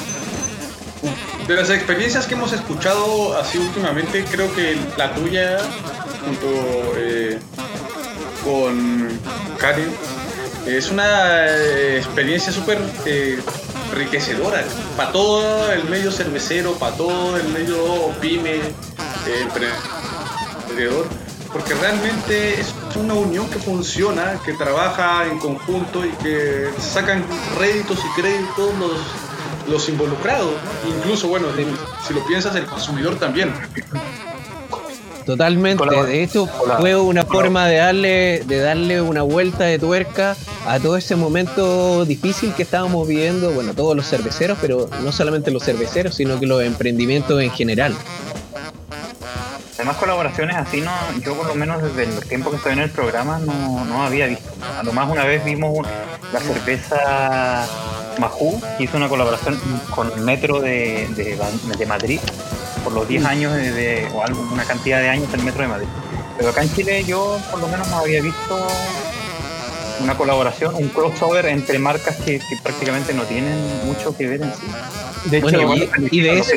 [1.49, 5.59] De las experiencias que hemos escuchado así últimamente, creo que la tuya,
[6.25, 6.47] junto
[6.97, 7.39] eh,
[8.45, 9.09] con
[9.59, 9.91] Karen.
[10.67, 13.41] Es una eh, experiencia súper eh,
[13.93, 14.65] enriquecedora
[14.97, 18.61] para todo el medio cervecero, para todo el medio pyme,
[19.43, 21.07] emprendedor,
[21.53, 27.25] porque realmente es una unión que funciona, que trabaja en conjunto y que sacan
[27.59, 28.99] réditos y créditos los,
[29.69, 30.55] los involucrados,
[30.87, 31.49] incluso, bueno,
[32.07, 33.53] si lo piensas, el consumidor también.
[35.25, 35.85] Totalmente.
[36.07, 40.97] De hecho, fue una forma de darle, de darle una vuelta de tuerca a todo
[40.97, 46.15] ese momento difícil que estábamos viviendo, bueno, todos los cerveceros, pero no solamente los cerveceros,
[46.15, 47.95] sino que los emprendimientos en general.
[49.77, 50.93] Además colaboraciones así no,
[51.25, 54.51] yo por lo menos desde el tiempo que estoy en el programa no, había visto.
[54.79, 55.87] A lo más una vez vimos
[56.33, 57.67] la cerveza
[58.19, 59.59] Majú, que hizo una colaboración
[59.91, 61.37] con Metro de, de,
[61.79, 62.21] de Madrid
[62.83, 65.89] por los 10 años de, o algo, una cantidad de años del Metro de Madrid.
[66.37, 68.67] Pero acá en Chile yo por lo menos no había visto
[70.01, 75.31] una colaboración, un crossover entre marcas que, prácticamente no tienen mucho que ver en sí.
[75.31, 75.75] De hecho,
[76.11, 76.53] y, de, eso,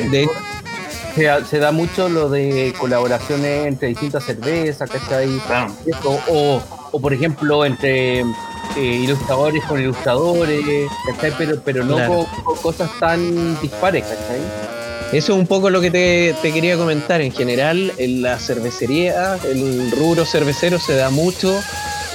[1.48, 5.28] se, da mucho lo de colaboraciones entre distintas cervezas, ¿cachai?
[5.46, 5.72] Claro.
[6.04, 6.60] o,
[6.90, 8.24] o, por ejemplo, entre eh,
[8.76, 11.32] ilustradores con ilustradores, ¿cachai?
[11.38, 11.96] Pero, pero no
[12.44, 14.75] con, cosas tan dispares, ¿cachai?
[15.12, 17.20] Eso es un poco lo que te, quería comentar.
[17.20, 21.60] En general, en la cervecería, el rubro cervecero se da mucho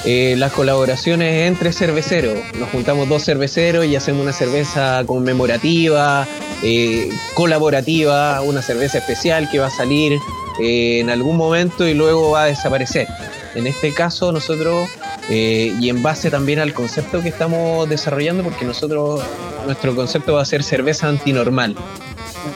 [0.03, 2.37] eh, las colaboraciones entre cerveceros.
[2.59, 6.27] Nos juntamos dos cerveceros y hacemos una cerveza conmemorativa
[6.63, 10.19] eh, colaborativa, una cerveza especial que va a salir
[10.59, 13.07] eh, en algún momento y luego va a desaparecer.
[13.55, 14.89] En este caso nosotros,
[15.29, 19.21] y en base también al concepto que estamos desarrollando, porque nosotros,
[19.65, 21.75] nuestro concepto va a ser cerveza antinormal.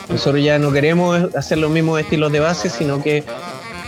[0.10, 3.24] Nosotros ya no queremos hacer los mismos estilos de base, sino que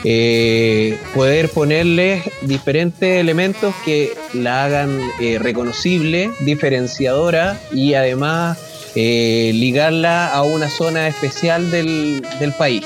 [0.03, 8.57] eh, poder ponerle diferentes elementos que la hagan eh, reconocible, diferenciadora y además
[8.95, 12.85] eh, ligarla a una zona especial del, del país.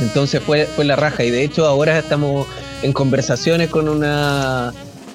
[0.00, 2.46] Entonces fue, fue la raja y de hecho ahora estamos
[2.82, 4.72] en conversaciones con una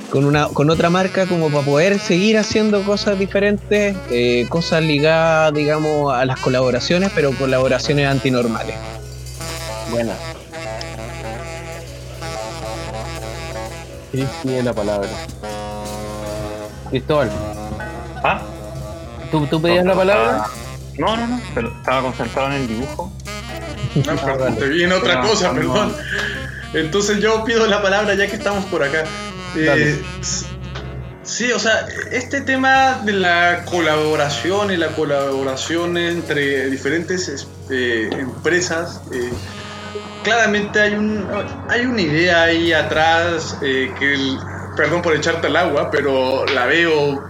[0.09, 5.53] con una con otra marca como para poder seguir haciendo cosas diferentes, eh, cosas ligadas
[5.53, 8.75] digamos a las colaboraciones, pero colaboraciones antinormales.
[9.91, 10.13] Buena.
[14.11, 15.09] Chris tiene la palabra.
[16.89, 17.29] Cristóbal,
[18.23, 18.41] ¿Ah?
[19.29, 20.47] ¿tú, tú pedías la palabra?
[20.97, 23.11] No, no, no, pero estaba concentrado en el dibujo.
[23.95, 25.53] No, perdón, te vi en otra cosa, no.
[25.53, 25.95] perdón.
[26.73, 29.03] Entonces yo pido la palabra ya que estamos por acá.
[29.55, 30.03] Eh,
[31.23, 38.09] sí, o sea, este tema de la colaboración y la colaboración entre diferentes es- eh,
[38.13, 39.31] empresas, eh,
[40.23, 41.27] claramente hay, un,
[41.69, 44.37] hay una idea ahí atrás que, el-
[44.75, 47.23] perdón por echarte al agua, pero la veo,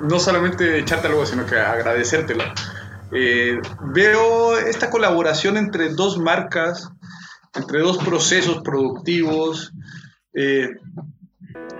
[0.00, 2.52] no solamente echarte al agua, sino que agradecértela.
[3.92, 6.88] Veo esta colaboración entre dos marcas,
[7.54, 9.72] entre dos procesos productivos.
[10.36, 10.68] eh,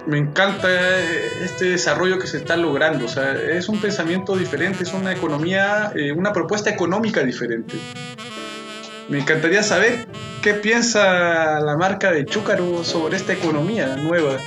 [0.06, 3.06] me encanta eh, este desarrollo que se está logrando.
[3.06, 7.74] O sea, es un pensamiento diferente, es una economía, eh, una propuesta económica diferente.
[9.08, 10.06] Me encantaría saber
[10.42, 14.38] qué piensa la marca de Chúcaro sobre esta economía nueva.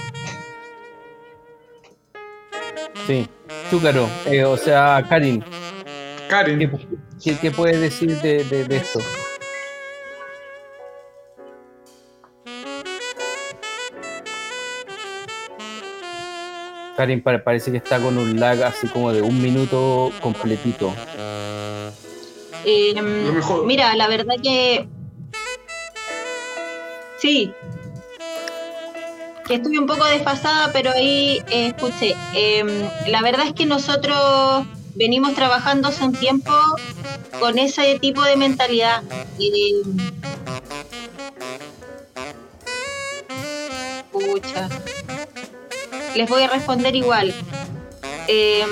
[3.05, 3.27] Sí.
[3.69, 6.87] Chúcaro, eh, o sea, Karin, ¿qué, Karen,
[7.21, 8.99] qué, qué puedes decir de, de- de esto?
[16.97, 20.93] Karin pa- parece que está con un lag así como de un minuto completito.
[22.65, 23.65] Eh, Lo mejor.
[23.65, 24.87] Mira, la verdad que
[27.19, 27.53] sí,
[29.47, 32.15] que estuve un poco desfasada, pero ahí eh, escuché.
[32.35, 36.51] Eh, la verdad es que nosotros venimos trabajando hace un tiempo
[37.39, 39.03] con ese tipo de mentalidad.
[39.39, 39.83] Eh,
[44.11, 44.67] pucha.
[46.17, 47.31] Les voy a responder igual.
[48.27, 48.65] Eh,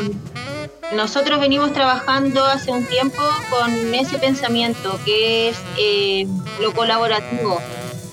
[0.95, 6.25] nosotros venimos trabajando hace un tiempo con ese pensamiento que es eh,
[6.59, 7.61] lo colaborativo,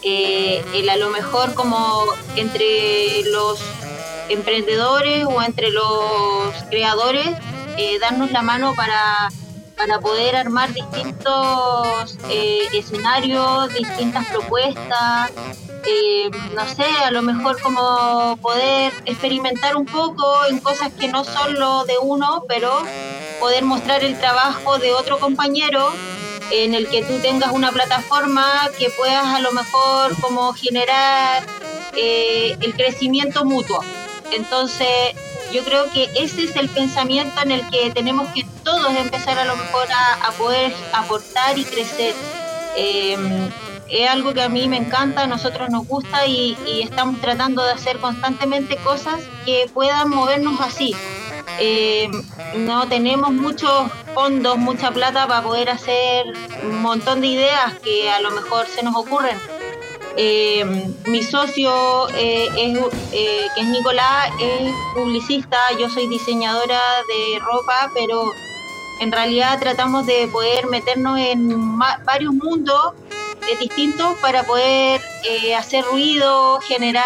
[0.02, 2.04] eh, el a lo mejor como
[2.36, 3.58] entre los
[4.28, 7.30] emprendedores o entre los creadores,
[8.02, 9.30] darnos la mano para,
[9.78, 12.18] para poder armar distintos
[12.74, 15.32] escenarios, distintas propuestas,
[16.54, 21.54] no sé, a lo mejor como poder experimentar un poco en cosas que no son
[21.54, 22.70] lo de uno, pero
[23.40, 25.92] poder mostrar el trabajo de otro compañero
[26.50, 31.42] en el que tú tengas una plataforma que puedas a lo mejor como generar
[31.96, 33.82] eh, el crecimiento mutuo.
[34.32, 34.88] Entonces,
[35.52, 39.44] yo creo que ese es el pensamiento en el que tenemos que todos empezar a
[39.44, 42.14] lo mejor a, poder aportar y crecer.
[42.76, 43.16] Eh,
[43.92, 47.72] es algo que a mí me encanta, a nosotros nos gusta y, estamos tratando de
[47.72, 50.94] hacer constantemente cosas que puedan movernos así.
[51.60, 52.08] Eh,
[52.56, 56.24] no tenemos muchos fondos, mucha plata para poder hacer
[56.62, 59.38] un montón de ideas que a lo mejor se nos ocurren.
[60.16, 60.64] Eh,
[61.06, 62.78] mi socio, eh, es,
[63.12, 68.30] eh, que es Nicolás, es publicista, yo soy diseñadora de ropa, pero
[69.00, 72.94] en realidad tratamos de poder meternos en varios mundos
[73.48, 77.04] eh, distintos para poder eh, hacer ruido, generar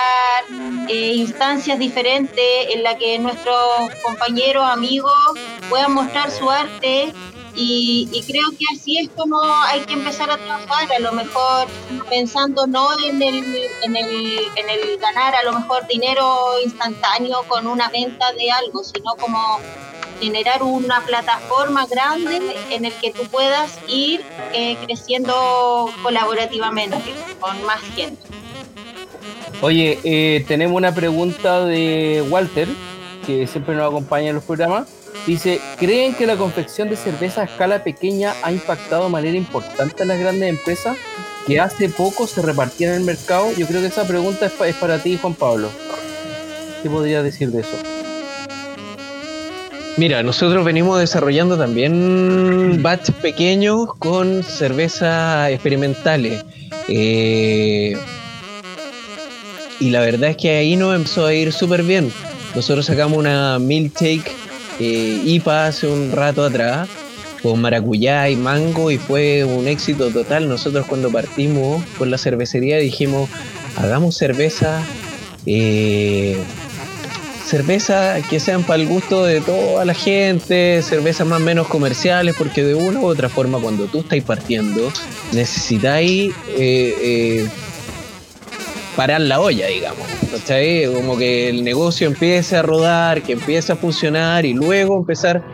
[0.89, 3.57] eh, instancias diferentes en la que nuestros
[4.05, 5.13] compañeros, amigos
[5.69, 7.13] puedan mostrar su arte
[7.55, 11.67] y, y creo que así es como hay que empezar a trabajar, a lo mejor
[12.11, 13.43] pensando no en el,
[13.83, 18.85] en el, en el ganar a lo mejor dinero instantáneo con una venta de algo,
[18.85, 19.59] sino como
[20.21, 22.41] generar una plataforma grande
[22.71, 26.97] en el que tú puedas ir eh, creciendo colaborativamente
[27.41, 28.21] con más gente.
[29.63, 32.69] Oye, eh, tenemos una pregunta de Walter,
[33.25, 34.89] que siempre nos acompaña en los programas.
[35.27, 40.03] Dice, ¿creen que la confección de cerveza a escala pequeña ha impactado de manera importante
[40.03, 40.97] a las grandes empresas
[41.47, 43.51] que hace poco se repartían en el mercado?
[43.57, 45.69] Yo creo que esa pregunta es, pa- es para ti, Juan Pablo.
[46.83, 47.77] ¿Qué podrías decir de eso?
[49.97, 56.45] Mira, nosotros venimos desarrollando también batch pequeños con cervezas experimentales.
[56.87, 57.97] Eh,
[59.81, 62.13] y la verdad es que ahí nos empezó a ir súper bien.
[62.55, 64.31] Nosotros sacamos una milkshake
[64.81, 66.89] eh, IPA hace un rato atrás
[67.43, 70.47] con maracuyá y mango y fue un éxito total.
[70.47, 73.31] Nosotros cuando partimos con la cervecería dijimos,
[73.77, 74.83] hagamos cerveza,
[75.47, 76.37] eh,
[77.47, 82.35] cerveza que sean para el gusto de toda la gente, cervezas más o menos comerciales,
[82.37, 84.93] porque de una u otra forma cuando tú estás partiendo
[85.33, 86.35] necesitáis...
[86.49, 87.49] Eh, eh,
[88.97, 90.07] parar la olla, digamos.
[90.33, 90.87] ¿cachai?
[90.87, 95.45] Como que el negocio empiece a rodar, que empiece a funcionar y luego empezar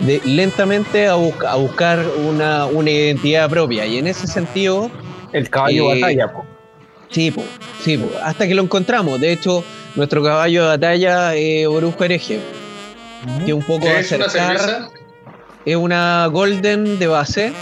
[0.00, 3.84] de, lentamente a, a buscar una, una, identidad propia.
[3.84, 4.90] Y en ese sentido...
[5.32, 6.44] El caballo eh, batalla, po.
[7.10, 7.42] Sí, po,
[7.82, 9.20] sí po, hasta que lo encontramos.
[9.20, 9.64] De hecho,
[9.96, 12.40] nuestro caballo de batalla es Orujo Hereje.
[13.46, 14.90] Que un poco ¿Qué es una cerveza?
[15.64, 17.52] Es una Golden de base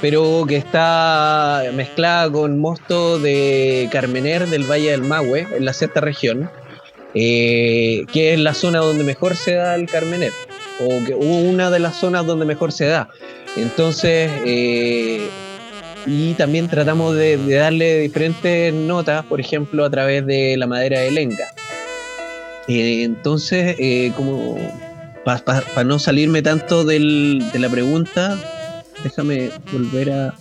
[0.00, 6.00] pero que está mezclada con mosto de Carmener del Valle del Mahue, en la sexta
[6.00, 6.50] región,
[7.14, 10.32] eh, que es la zona donde mejor se da el Carmener,
[10.80, 13.08] o que, una de las zonas donde mejor se da.
[13.56, 15.28] Entonces, eh,
[16.04, 21.00] y también tratamos de, de, darle diferentes notas, por ejemplo, a través de la madera
[21.00, 21.48] de lenga.
[22.68, 23.76] Eh, entonces,
[24.16, 24.56] como
[25.24, 28.38] para pa, pa no salirme tanto del, de la pregunta,
[29.02, 30.34] déjame volver a.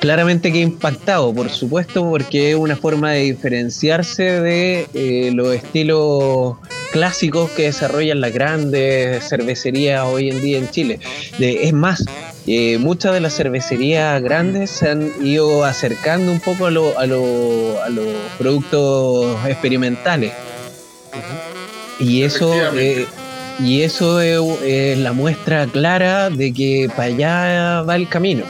[0.00, 6.56] Claramente que impactado, por supuesto, porque es una forma de diferenciarse de eh, los estilos
[6.92, 11.00] clásicos que desarrollan las grandes cervecerías hoy en día en Chile.
[11.38, 12.04] De, es más,
[12.46, 17.04] eh, muchas de las cervecerías grandes se han ido acercando un poco a, lo, a,
[17.04, 18.06] lo, a los
[18.38, 20.32] productos experimentales.
[21.98, 23.06] Y eso eh,
[23.60, 28.44] y eso es, es, la muestra clara de que para allá va el camino.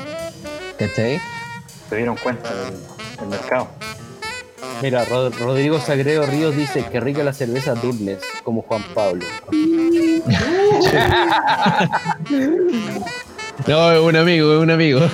[0.79, 1.21] ¿Cachai?
[1.89, 2.75] Se dieron cuenta del,
[3.19, 3.69] del mercado.
[4.83, 9.27] Mira, Rod Rodrigo Sagredo Ríos dice que rica la cerveza Dulles, como Juan Pablo.
[13.66, 15.01] no, es un amigo, es un amigo.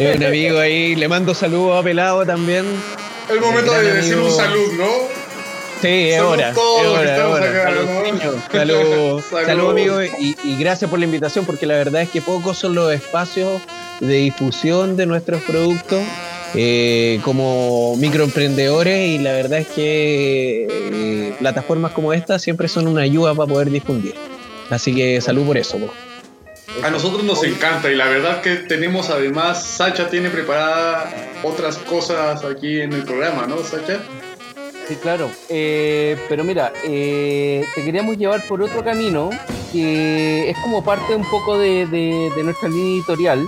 [0.00, 0.96] Es un amigo ahí.
[0.96, 2.64] Le mando saludos a Pelado también.
[3.30, 4.28] El momento de decir amigo.
[4.28, 5.25] un salud, ¿no?
[5.80, 6.50] Sí, es hora.
[6.50, 7.52] Es hora, es hora.
[8.50, 12.22] Salud, salud, salud, amigo, y, y, gracias por la invitación, porque la verdad es que
[12.22, 13.60] pocos son los espacios
[14.00, 16.02] de difusión de nuestros productos
[16.54, 23.02] eh, como microemprendedores y la verdad es que eh, plataformas como esta siempre son una
[23.02, 24.14] ayuda para poder difundir.
[24.70, 25.78] Así que salud por eso.
[25.78, 25.92] Po.
[26.82, 31.10] A nosotros nos encanta y la verdad que tenemos además, Sacha tiene preparada
[31.42, 34.00] otras cosas aquí en el programa, ¿no, Sacha?
[34.88, 35.30] Sí, claro.
[35.48, 39.30] Eh, pero mira, eh, te queríamos llevar por otro camino
[39.72, 43.44] que es como parte un poco de, de, de nuestra línea editorial,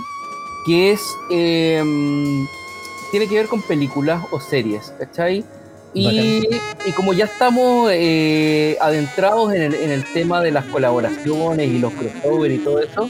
[0.65, 1.81] que es eh,
[3.11, 5.45] tiene que ver con películas o series, ¿cachai?
[5.93, 6.47] Y,
[6.85, 11.79] y, como ya estamos eh, adentrados en el, en el, tema de las colaboraciones y
[11.79, 13.09] los crossover y todo eso,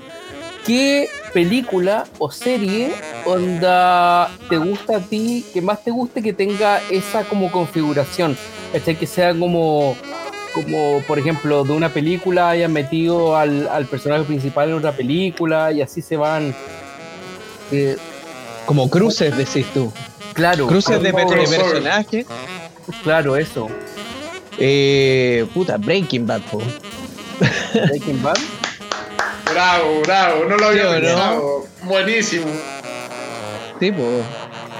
[0.66, 2.92] ¿qué película o serie
[3.26, 8.38] onda te gusta a ti, que más te guste que tenga esa como configuración?
[8.72, 8.96] ¿cachai?
[8.96, 9.96] Que sea como,
[10.54, 15.72] como, por ejemplo, de una película hayan metido al, al personaje principal en otra película
[15.72, 16.56] y así se van...
[17.72, 17.98] Eh,
[18.66, 19.92] como cruces, decís tú.
[20.34, 20.68] Claro.
[20.68, 22.26] Cruces de, de personajes.
[23.04, 23.68] Claro, eso.
[24.58, 26.62] Eh, puta, Breaking Bad, po.
[27.74, 28.38] Breaking Bad.
[29.60, 31.66] Bravo, bravo, no lo había ¿Sí, pensado.
[31.82, 31.90] No?
[31.90, 32.46] Buenísimo.
[33.78, 34.04] Tipo.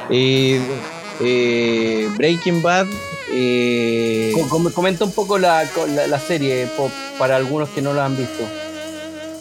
[0.10, 0.62] Eh,
[1.20, 2.88] eh, Breaking Bad.
[3.30, 4.32] Eh...
[4.74, 6.66] Comenta un poco la, la, la serie
[7.18, 8.42] para algunos que no la han visto.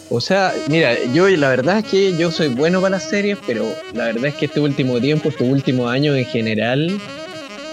[0.09, 3.65] O sea, mira, yo la verdad es que yo soy bueno para las series, pero
[3.93, 6.99] la verdad es que este último tiempo, estos últimos años en general,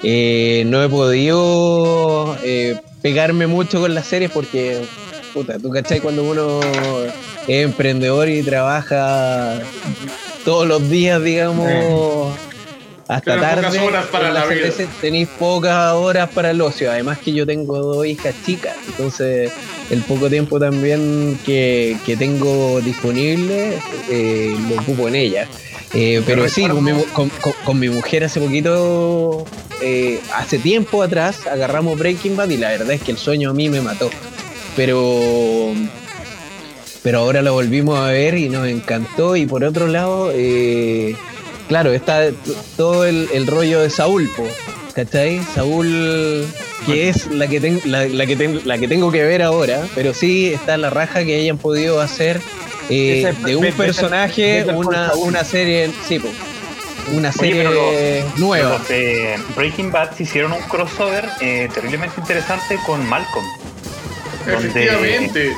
[0.04, 4.82] eh, no he podido eh, pegarme mucho con las series porque,
[5.37, 6.61] puta, tú cachai cuando uno
[7.47, 9.61] es emprendedor y trabaja
[10.47, 12.34] todos los días, digamos,
[13.07, 13.66] hasta tarde.
[13.66, 14.70] Pocas horas para la vida.
[14.99, 16.91] Tenéis pocas horas para el ocio.
[16.91, 19.53] Además que yo tengo dos hijas chicas, entonces
[19.91, 23.74] el poco tiempo también que, que tengo disponible
[24.09, 25.49] eh, lo ocupo en ellas.
[25.93, 29.45] Eh, pero, pero sí, con mi, con, con, con mi, mujer hace poquito,
[29.82, 33.53] eh, hace tiempo atrás, agarramos Breaking Bad y la verdad es que el sueño a
[33.53, 34.11] mí me mató.
[34.77, 35.72] Pero,
[37.03, 39.37] pero ahora lo volvimos a ver y nos encantó.
[39.37, 41.16] Y por otro lado, eh,
[41.68, 42.29] claro, está
[42.77, 44.47] todo el, el rollo de Saúl, po,
[44.95, 45.41] ¿cachai?
[45.55, 46.47] Saúl,
[46.85, 49.83] que es la que, ten- la, la que, ten- la que tengo que ver ahora,
[49.95, 52.41] pero sí está la raja que hayan podido hacer
[52.91, 56.29] eh, de un personaje una, una serie, sí, po,
[57.12, 58.79] una serie nueva.
[58.79, 63.45] Los de Breaking Bad se hicieron un crossover eh, terriblemente interesante con Malcolm.
[64.47, 65.53] Donde, Efectivamente.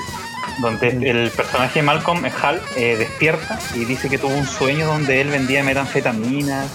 [0.61, 4.87] donde el personaje de Malcolm, eh, Hal, eh, despierta y dice que tuvo un sueño
[4.87, 6.67] donde él vendía metanfetaminas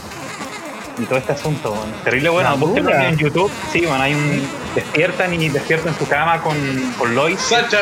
[0.98, 1.72] y todo este asunto.
[1.72, 1.92] bueno.
[2.04, 3.52] Terrible bueno, búsquenlo en YouTube.
[3.72, 4.48] Sí, bueno, hay un.
[4.76, 6.56] Despiertan y despierta en su cama con,
[6.98, 7.40] con Lois.
[7.40, 7.80] Sacha,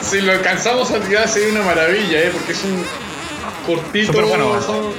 [0.00, 2.30] si lo alcanzamos a tirar sería una maravilla, ¿eh?
[2.32, 2.84] Porque es un
[3.66, 4.12] cortito.
[4.12, 4.60] Súper bueno.
[4.62, 4.92] son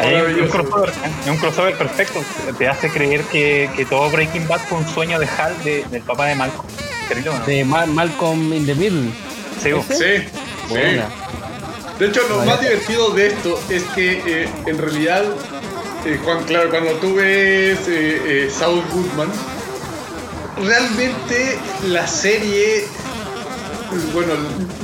[0.00, 1.10] Hay un crossover, ¿eh?
[1.24, 2.22] Es un crossover perfecto.
[2.58, 6.02] Te hace creer que, que todo Breaking Bad fue un sueño de Hal, de- del
[6.02, 6.66] papá de Malcolm.
[7.46, 9.10] De Ma- Malcolm in the Middle.
[9.62, 9.70] Sí.
[9.88, 10.24] Sí.
[11.98, 12.50] De hecho, lo Vaya.
[12.52, 15.24] más divertido de esto es que eh, en realidad,
[16.04, 19.28] eh, Juan, claro, cuando tú ves eh, eh, Saul Goodman,
[20.62, 22.84] realmente la serie,
[24.12, 24.34] bueno,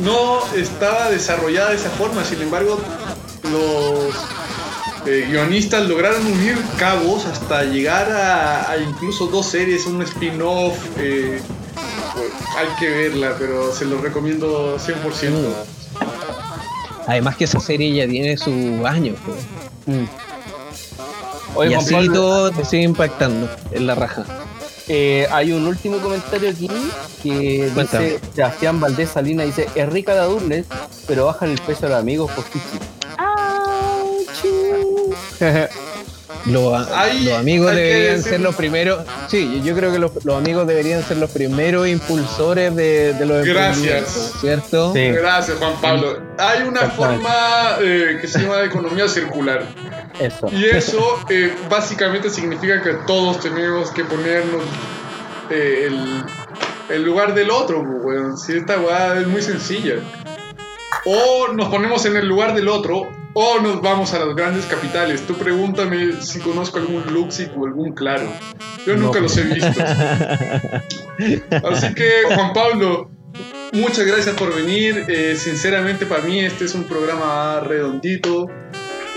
[0.02, 2.80] no estaba desarrollada de esa forma, sin embargo,
[3.50, 4.14] los
[5.06, 10.74] eh, guionistas lograron unir cabos hasta llegar a, a incluso dos series, un spin-off.
[12.30, 15.52] Pues, hay que verla, pero se lo recomiendo 100%.
[17.06, 19.32] Además que esa serie ya tiene sus años, po.
[19.90, 20.06] Mm.
[21.54, 24.24] Oye, y así Pablo, todo te sigue impactando en la raja.
[24.88, 26.68] eh, hay un último comentario aquí
[27.22, 28.04] que Cuéntame.
[28.04, 30.66] dice Sebastián Valdés Salina dice es rica la Durnes,
[31.06, 32.78] pero bajan el precio a los amigos por Kichi.
[36.46, 39.04] Los, Hay- los amigos deberían ser los primeros.
[39.28, 43.44] Sí, yo creo que los, los amigos deberían ser los primeros impulsores de, de los
[43.46, 44.32] Gracias.
[44.40, 44.92] ¿cierto?
[44.92, 45.10] Sí.
[45.12, 46.18] Gracias, Juan Pablo.
[46.38, 49.64] Hay una forma eh, que se llama economía circular.
[50.18, 50.48] Eso.
[50.50, 54.62] Y eso eh, básicamente significa que todos tenemos que ponernos
[55.50, 56.24] eh, el,
[56.88, 58.36] el lugar del otro, weón.
[58.36, 59.94] Si esta weá es muy sencilla.
[61.04, 65.22] O nos ponemos en el lugar del otro, o nos vamos a las grandes capitales.
[65.26, 68.30] Tú pregúntame si conozco algún Luxic o algún Claro.
[68.86, 69.06] Yo No.
[69.06, 69.80] nunca los he visto.
[71.70, 73.10] Así que, Juan Pablo,
[73.72, 75.04] muchas gracias por venir.
[75.08, 78.48] Eh, sinceramente, para mí este es un programa redondito.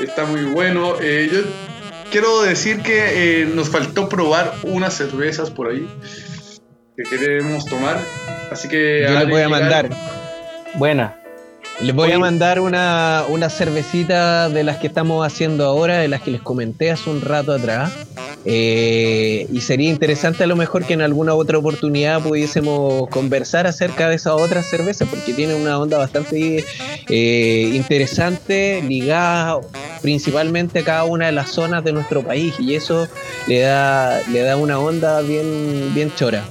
[0.01, 0.95] Está muy bueno.
[1.01, 1.39] Eh, yo
[2.11, 5.88] quiero decir que eh, nos faltó probar unas cervezas por ahí
[6.95, 7.99] que queremos tomar.
[8.51, 9.89] Así que Yo les voy a llegar- mandar.
[10.76, 11.18] Buena.
[11.82, 12.15] Les voy Oye.
[12.15, 16.41] a mandar una, una cervecita de las que estamos haciendo ahora, de las que les
[16.41, 17.91] comenté hace un rato atrás.
[18.47, 24.07] Eh, y sería interesante a lo mejor que en alguna otra oportunidad pudiésemos conversar acerca
[24.07, 26.63] de esas otras cervezas, porque tiene una onda bastante
[27.09, 29.59] eh, interesante, ligada
[30.01, 33.07] principalmente a cada una de las zonas de nuestro país, y eso
[33.47, 36.45] le da, le da una onda bien, bien chora.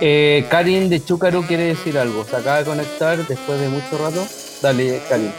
[0.00, 2.24] Eh, Karin de Chúcaro quiere decir algo.
[2.24, 4.26] Se acaba de conectar después de mucho rato.
[4.62, 5.32] Dale, Karin.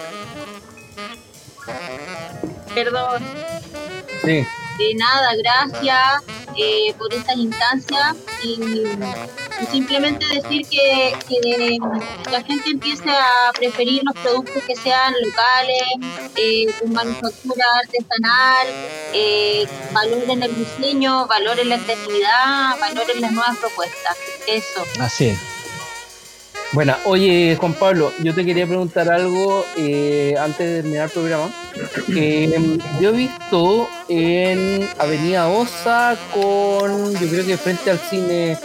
[2.74, 3.24] Perdón.
[4.24, 4.46] Sí.
[4.78, 8.60] De nada, gracias eh, por estas instancias y,
[9.72, 11.78] simplemente decir que, que
[12.32, 18.68] la gente empiece a preferir los productos que sean locales, eh, con manufactura artesanal,
[19.14, 24.18] eh, valoren el diseño, valoren la creatividad, valoren las nuevas propuestas.
[24.48, 24.84] Eso.
[25.00, 25.57] Así es.
[26.74, 31.50] Bueno, oye Juan Pablo, yo te quería preguntar algo eh, antes de terminar el programa.
[32.16, 38.58] Eh, yo he visto en Avenida Osa con, yo creo que frente al cine.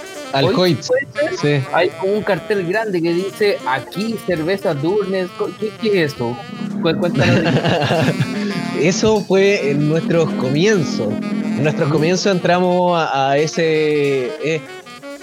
[0.54, 1.08] ¿puede ser?
[1.40, 1.66] Sí.
[1.74, 5.28] hay como un cartel grande que dice aquí cerveza Durnes.
[5.60, 6.36] ¿Qué, qué es eso?
[8.80, 11.12] Eso fue en nuestros comienzos.
[11.12, 14.60] En nuestros comienzos entramos a, a ese eh,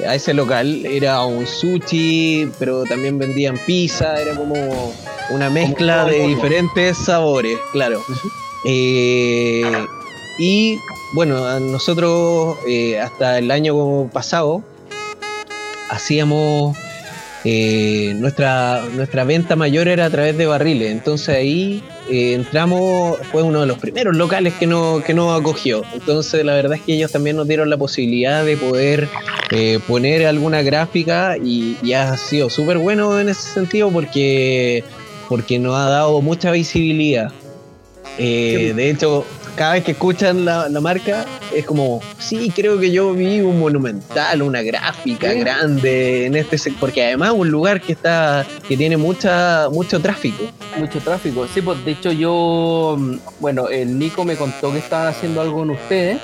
[0.08, 0.86] a ese local.
[0.86, 4.20] Era un sushi, pero también vendían pizza.
[4.20, 4.94] Era como
[5.30, 8.04] una mezcla de diferentes sabores, claro.
[8.66, 9.64] Eh,
[10.38, 10.78] y
[11.14, 14.64] bueno, a nosotros eh, hasta el año pasado
[15.90, 16.78] hacíamos
[17.44, 20.92] eh, nuestra, nuestra venta mayor era a través de barriles.
[20.92, 25.84] Entonces ahí eh, entramos, fue uno de los primeros locales que, no, que nos acogió.
[25.94, 29.08] Entonces la verdad es que ellos también nos dieron la posibilidad de poder
[29.52, 34.84] eh, poner alguna gráfica y, y ha sido súper bueno en ese sentido porque,
[35.28, 37.32] porque nos ha dado mucha visibilidad.
[38.18, 39.26] Eh, de hecho,
[39.60, 43.60] cada vez que escuchan la, la marca es como, sí, creo que yo vi un
[43.60, 45.40] monumental, una gráfica Sí.
[45.40, 50.00] grande en este sec- porque además es un lugar que está que tiene mucha mucho
[50.00, 50.46] tráfico.
[50.78, 51.46] Mucho tráfico.
[51.54, 55.64] Sí, pues de hecho yo, mm, bueno, el Nico me contó que estaban haciendo algo
[55.64, 56.20] en ustedes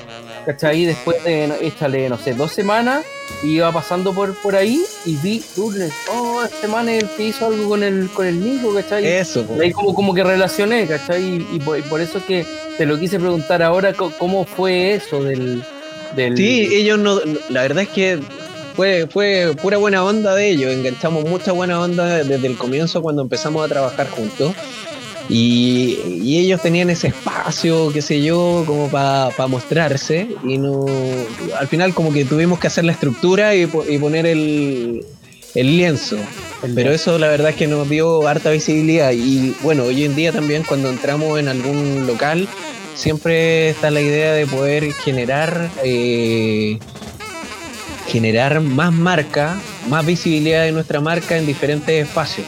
[0.46, 0.86] ¿cachai?
[0.86, 3.06] Después de, échale, no sé, dos semanas,
[3.44, 7.48] iba pasando por, por ahí y vi Durnes, oh, este man es el que hizo
[7.48, 9.06] algo con el, con el Nico, ¿cachai?
[9.06, 9.46] Eso.
[9.58, 11.46] Y ahí como, como que relacioné, ¿cachai?
[11.52, 12.46] Y, por, por, eso es que
[12.78, 15.64] te lo quise preguntar ahora, ¿cómo fue eso del...
[16.16, 16.38] del...
[16.38, 17.20] Sí, ellos no,
[17.50, 18.20] la verdad es que
[18.76, 23.22] fue, fue pura buena onda de ellos, enganchamos mucha buena onda desde el comienzo cuando
[23.22, 24.54] empezamos a trabajar juntos.
[25.30, 30.28] Y, ellos tenían ese espacio, qué sé yo, como para mostrarse.
[30.44, 30.86] Y no
[31.58, 35.06] al final como que tuvimos que hacer la estructura y, poner el,
[35.54, 36.18] lienzo.
[36.74, 39.12] Pero eso la verdad es que nos dio harta visibilidad.
[39.12, 42.48] Y bueno, hoy en día también cuando entramos en algún local,
[42.96, 45.70] siempre está la idea de poder generar...
[45.84, 46.80] Eh,
[48.08, 49.60] generar más marca,
[49.90, 52.46] más visibilidad de nuestra marca en diferentes espacios.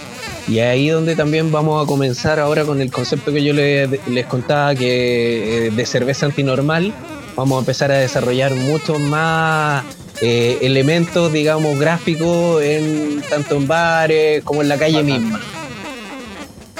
[0.48, 4.74] Y ahí donde también vamos a comenzar ahora con el concepto que yo les, contaba
[4.76, 6.94] que eh, de cerveza antinormal,
[7.36, 9.84] vamos a empezar a desarrollar muchos más
[10.22, 15.42] eh, elementos, digamos, gráficos, en, tanto en bares como en la calle misma.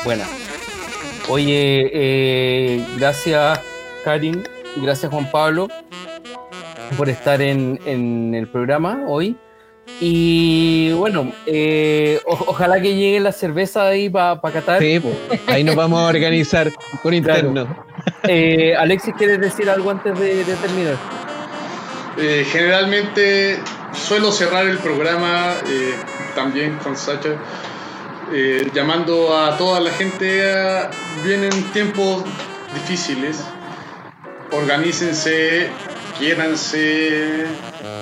[0.06, 0.24] Bueno,
[1.28, 3.60] oye, eh, gracias
[4.06, 4.48] Karin,
[4.78, 5.68] gracias Juan Pablo
[6.96, 9.36] por estar en, en el programa hoy.
[10.00, 14.80] Y bueno, eh, ojalá que llegue la cerveza ahí para pa Qatar.
[14.80, 15.02] Sí,
[15.48, 16.72] ahí nos vamos a organizar
[17.02, 17.86] por interno.
[18.28, 20.96] Eh, Alexis, ¿quieres decir algo antes de, terminar?
[22.18, 23.60] Eh, generalmente
[23.94, 25.56] suelo cerrar el programa
[26.36, 27.38] también con Sacha,
[28.74, 30.52] llamando a toda la gente.
[30.52, 30.92] A,
[31.24, 32.24] vienen tiempos
[32.74, 33.44] difíciles,
[34.52, 35.70] organícense,
[36.20, 37.46] quiéranse,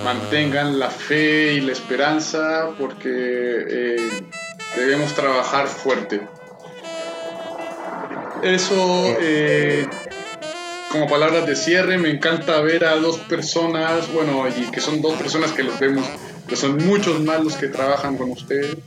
[0.03, 4.23] mantengan la fe y la esperanza porque eh,
[4.75, 6.21] debemos trabajar fuerte.
[8.43, 8.75] Eso,
[9.19, 9.87] eh,
[10.91, 15.15] como palabras de cierre, me encanta ver a dos personas, bueno, y que son dos
[15.15, 16.05] personas que los vemos,
[16.47, 18.77] que son muchos más los que trabajan con ustedes.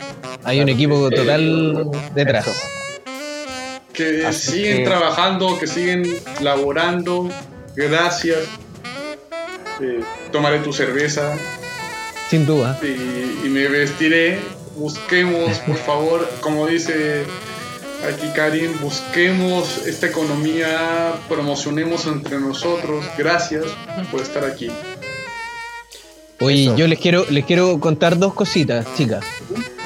[0.45, 2.47] Hay un equipo total detrás.
[3.93, 6.05] Que siguen trabajando, que siguen
[6.41, 7.29] laborando.
[7.75, 8.39] Gracias
[10.33, 11.37] tomaré tu cerveza.
[12.31, 12.79] Sin duda.
[12.83, 14.39] Y, me vestiré.
[14.77, 17.25] Busquemos, por favor, como dice
[18.07, 23.05] aquí Karim, busquemos esta economía, promocionemos entre nosotros.
[23.17, 23.65] Gracias
[24.11, 24.71] por estar aquí.
[26.41, 29.25] Oye, yo les quiero, les quiero contar dos cositas, chicas.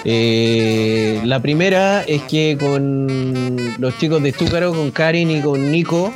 [0.05, 6.13] Eh, la primera es que con los chicos de Túcaro, con Karin y con Nico,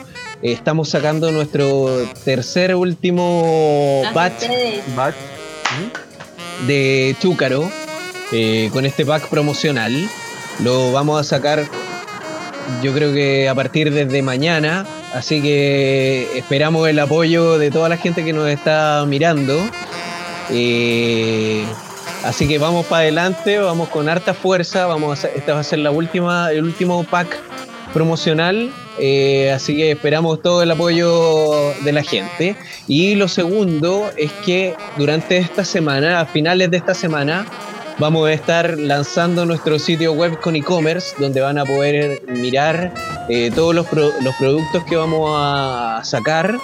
[0.53, 1.88] estamos sacando nuestro
[2.24, 4.44] tercer último batch,
[6.66, 7.70] de Chúcaro
[8.32, 9.92] eh, con este pack promocional.
[10.61, 11.66] Lo vamos a sacar
[12.82, 17.97] yo creo que a partir desde mañana, así que esperamos el apoyo de toda la
[17.97, 19.57] gente que nos está mirando.
[20.51, 21.64] Eh,
[22.24, 25.78] así que vamos para adelante, vamos con harta fuerza, vamos a esta va a ser
[25.80, 27.38] la última, el último pack
[27.93, 32.57] promocional eh, así que esperamos todo el apoyo de la gente.
[32.89, 37.47] Y lo segundo es que durante esta semana, a finales de esta semana,
[37.99, 42.93] vamos a estar lanzando nuestro sitio web con e-commerce, donde van a poder mirar
[43.28, 46.57] eh, todos los, productos que vamos a sacar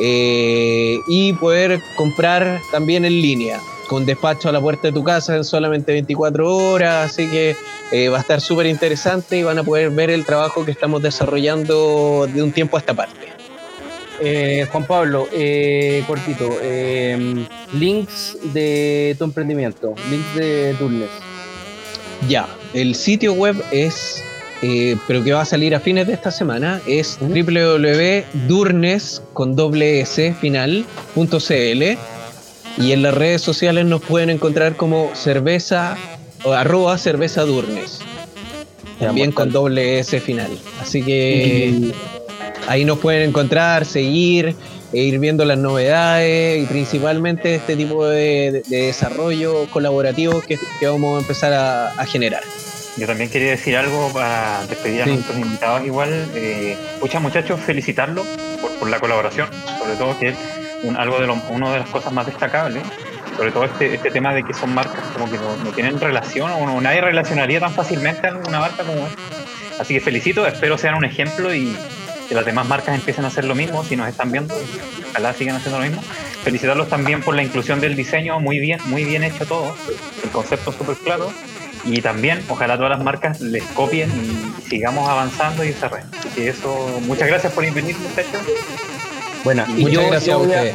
[0.00, 5.36] eh, y poder comprar también en línea con despacho a la puerta de tu casa
[5.36, 7.56] en solamente 24 horas, así que
[7.92, 11.02] eh, va a estar súper interesante y van a poder ver el trabajo que estamos
[11.02, 13.28] desarrollando de un tiempo a esta parte.
[14.20, 16.56] Eh, Juan Pablo, eh, cortito,
[17.72, 21.10] links de tu emprendimiento, links de Durnes.
[22.28, 24.22] Ya, el sitio web es,
[25.06, 28.32] pero que va a salir a fines de esta semana, es www.durnes
[29.34, 31.98] con doble s final.cl
[32.76, 35.96] y en las redes sociales nos pueden encontrar como cerveza
[36.44, 38.00] o arroba cerveza Durnes.
[38.98, 40.50] También con doble S final.
[40.80, 41.92] Así que
[42.68, 44.56] ahí nos pueden encontrar, seguir,
[44.94, 51.20] e ir viendo las novedades y principalmente este tipo de, desarrollo colaborativo que, vamos a
[51.20, 52.42] empezar a, generar.
[52.96, 56.10] Yo también quería decir algo para despedir a nuestros invitados igual.
[56.36, 56.76] Eh,
[57.20, 58.24] muchachos, felicitarlos
[58.60, 59.48] por, por, la colaboración,
[59.80, 60.32] sobre todo que
[60.84, 62.82] un, algo de lo, una de las cosas más destacables,
[63.36, 66.80] sobre todo este, este tema de que son marcas como que no, tienen relación o
[66.80, 69.22] nadie relacionaría tan fácilmente a una marca como esta.
[69.80, 71.76] Así que felicito, espero sean un ejemplo y
[72.28, 74.54] que las demás marcas empiecen a hacer lo mismo, si nos están viendo,
[75.10, 76.02] ojalá sigan haciendo lo mismo.
[76.42, 79.74] Felicitarlos también por la inclusión del diseño, muy bien, muy bien hecho todo,
[80.22, 81.32] el concepto súper claro.
[81.86, 86.08] Y también, ojalá todas las marcas les copien y sigamos avanzando y cerremos.
[86.18, 88.40] Así que eso, muchas gracias por venir, muchachos.
[89.44, 90.74] Bueno, y yo, gracias a ustedes.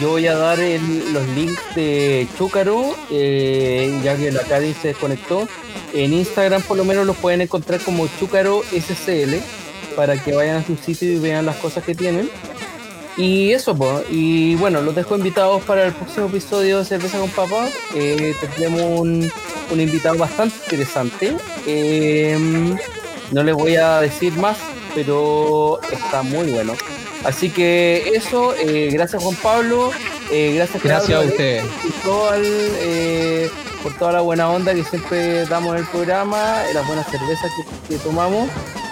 [0.00, 5.48] yo voy a dar los links de Chúcaro, eh, ya que la Cadi se desconectó.
[5.94, 9.36] En Instagram por lo menos los pueden encontrar como Chúcaro SCL
[9.94, 12.28] para que vayan a su sitio y vean las cosas que tienen.
[13.16, 14.04] Y eso, pues.
[14.10, 17.68] Y bueno, los dejo invitados para el próximo episodio de Cerveza con Papá.
[17.94, 19.30] Eh, tendremos un,
[19.70, 21.36] un, invitado bastante interesante.
[21.66, 22.76] Em,
[23.30, 24.56] no les voy a decir más,
[24.94, 26.74] pero está muy bueno.
[27.24, 29.90] Así que eso, eh, gracias Juan Pablo,
[30.30, 31.64] eh, gracias, gracias a ustedes
[32.82, 33.50] eh,
[33.82, 37.50] por toda la buena onda que siempre damos en el programa, las buenas cervezas
[37.88, 38.48] que, tomamos.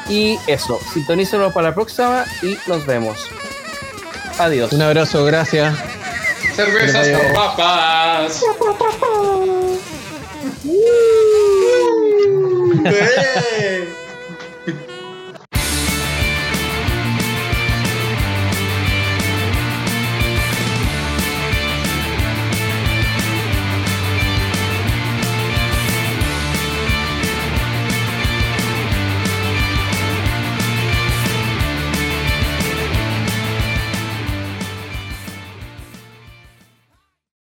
[0.08, 3.18] Y eso, sintonícenos para la próxima y nos vemos.
[4.38, 4.72] Adiós.
[4.72, 5.76] Un abrazo, gracias.
[6.54, 8.42] Cervezas con papas.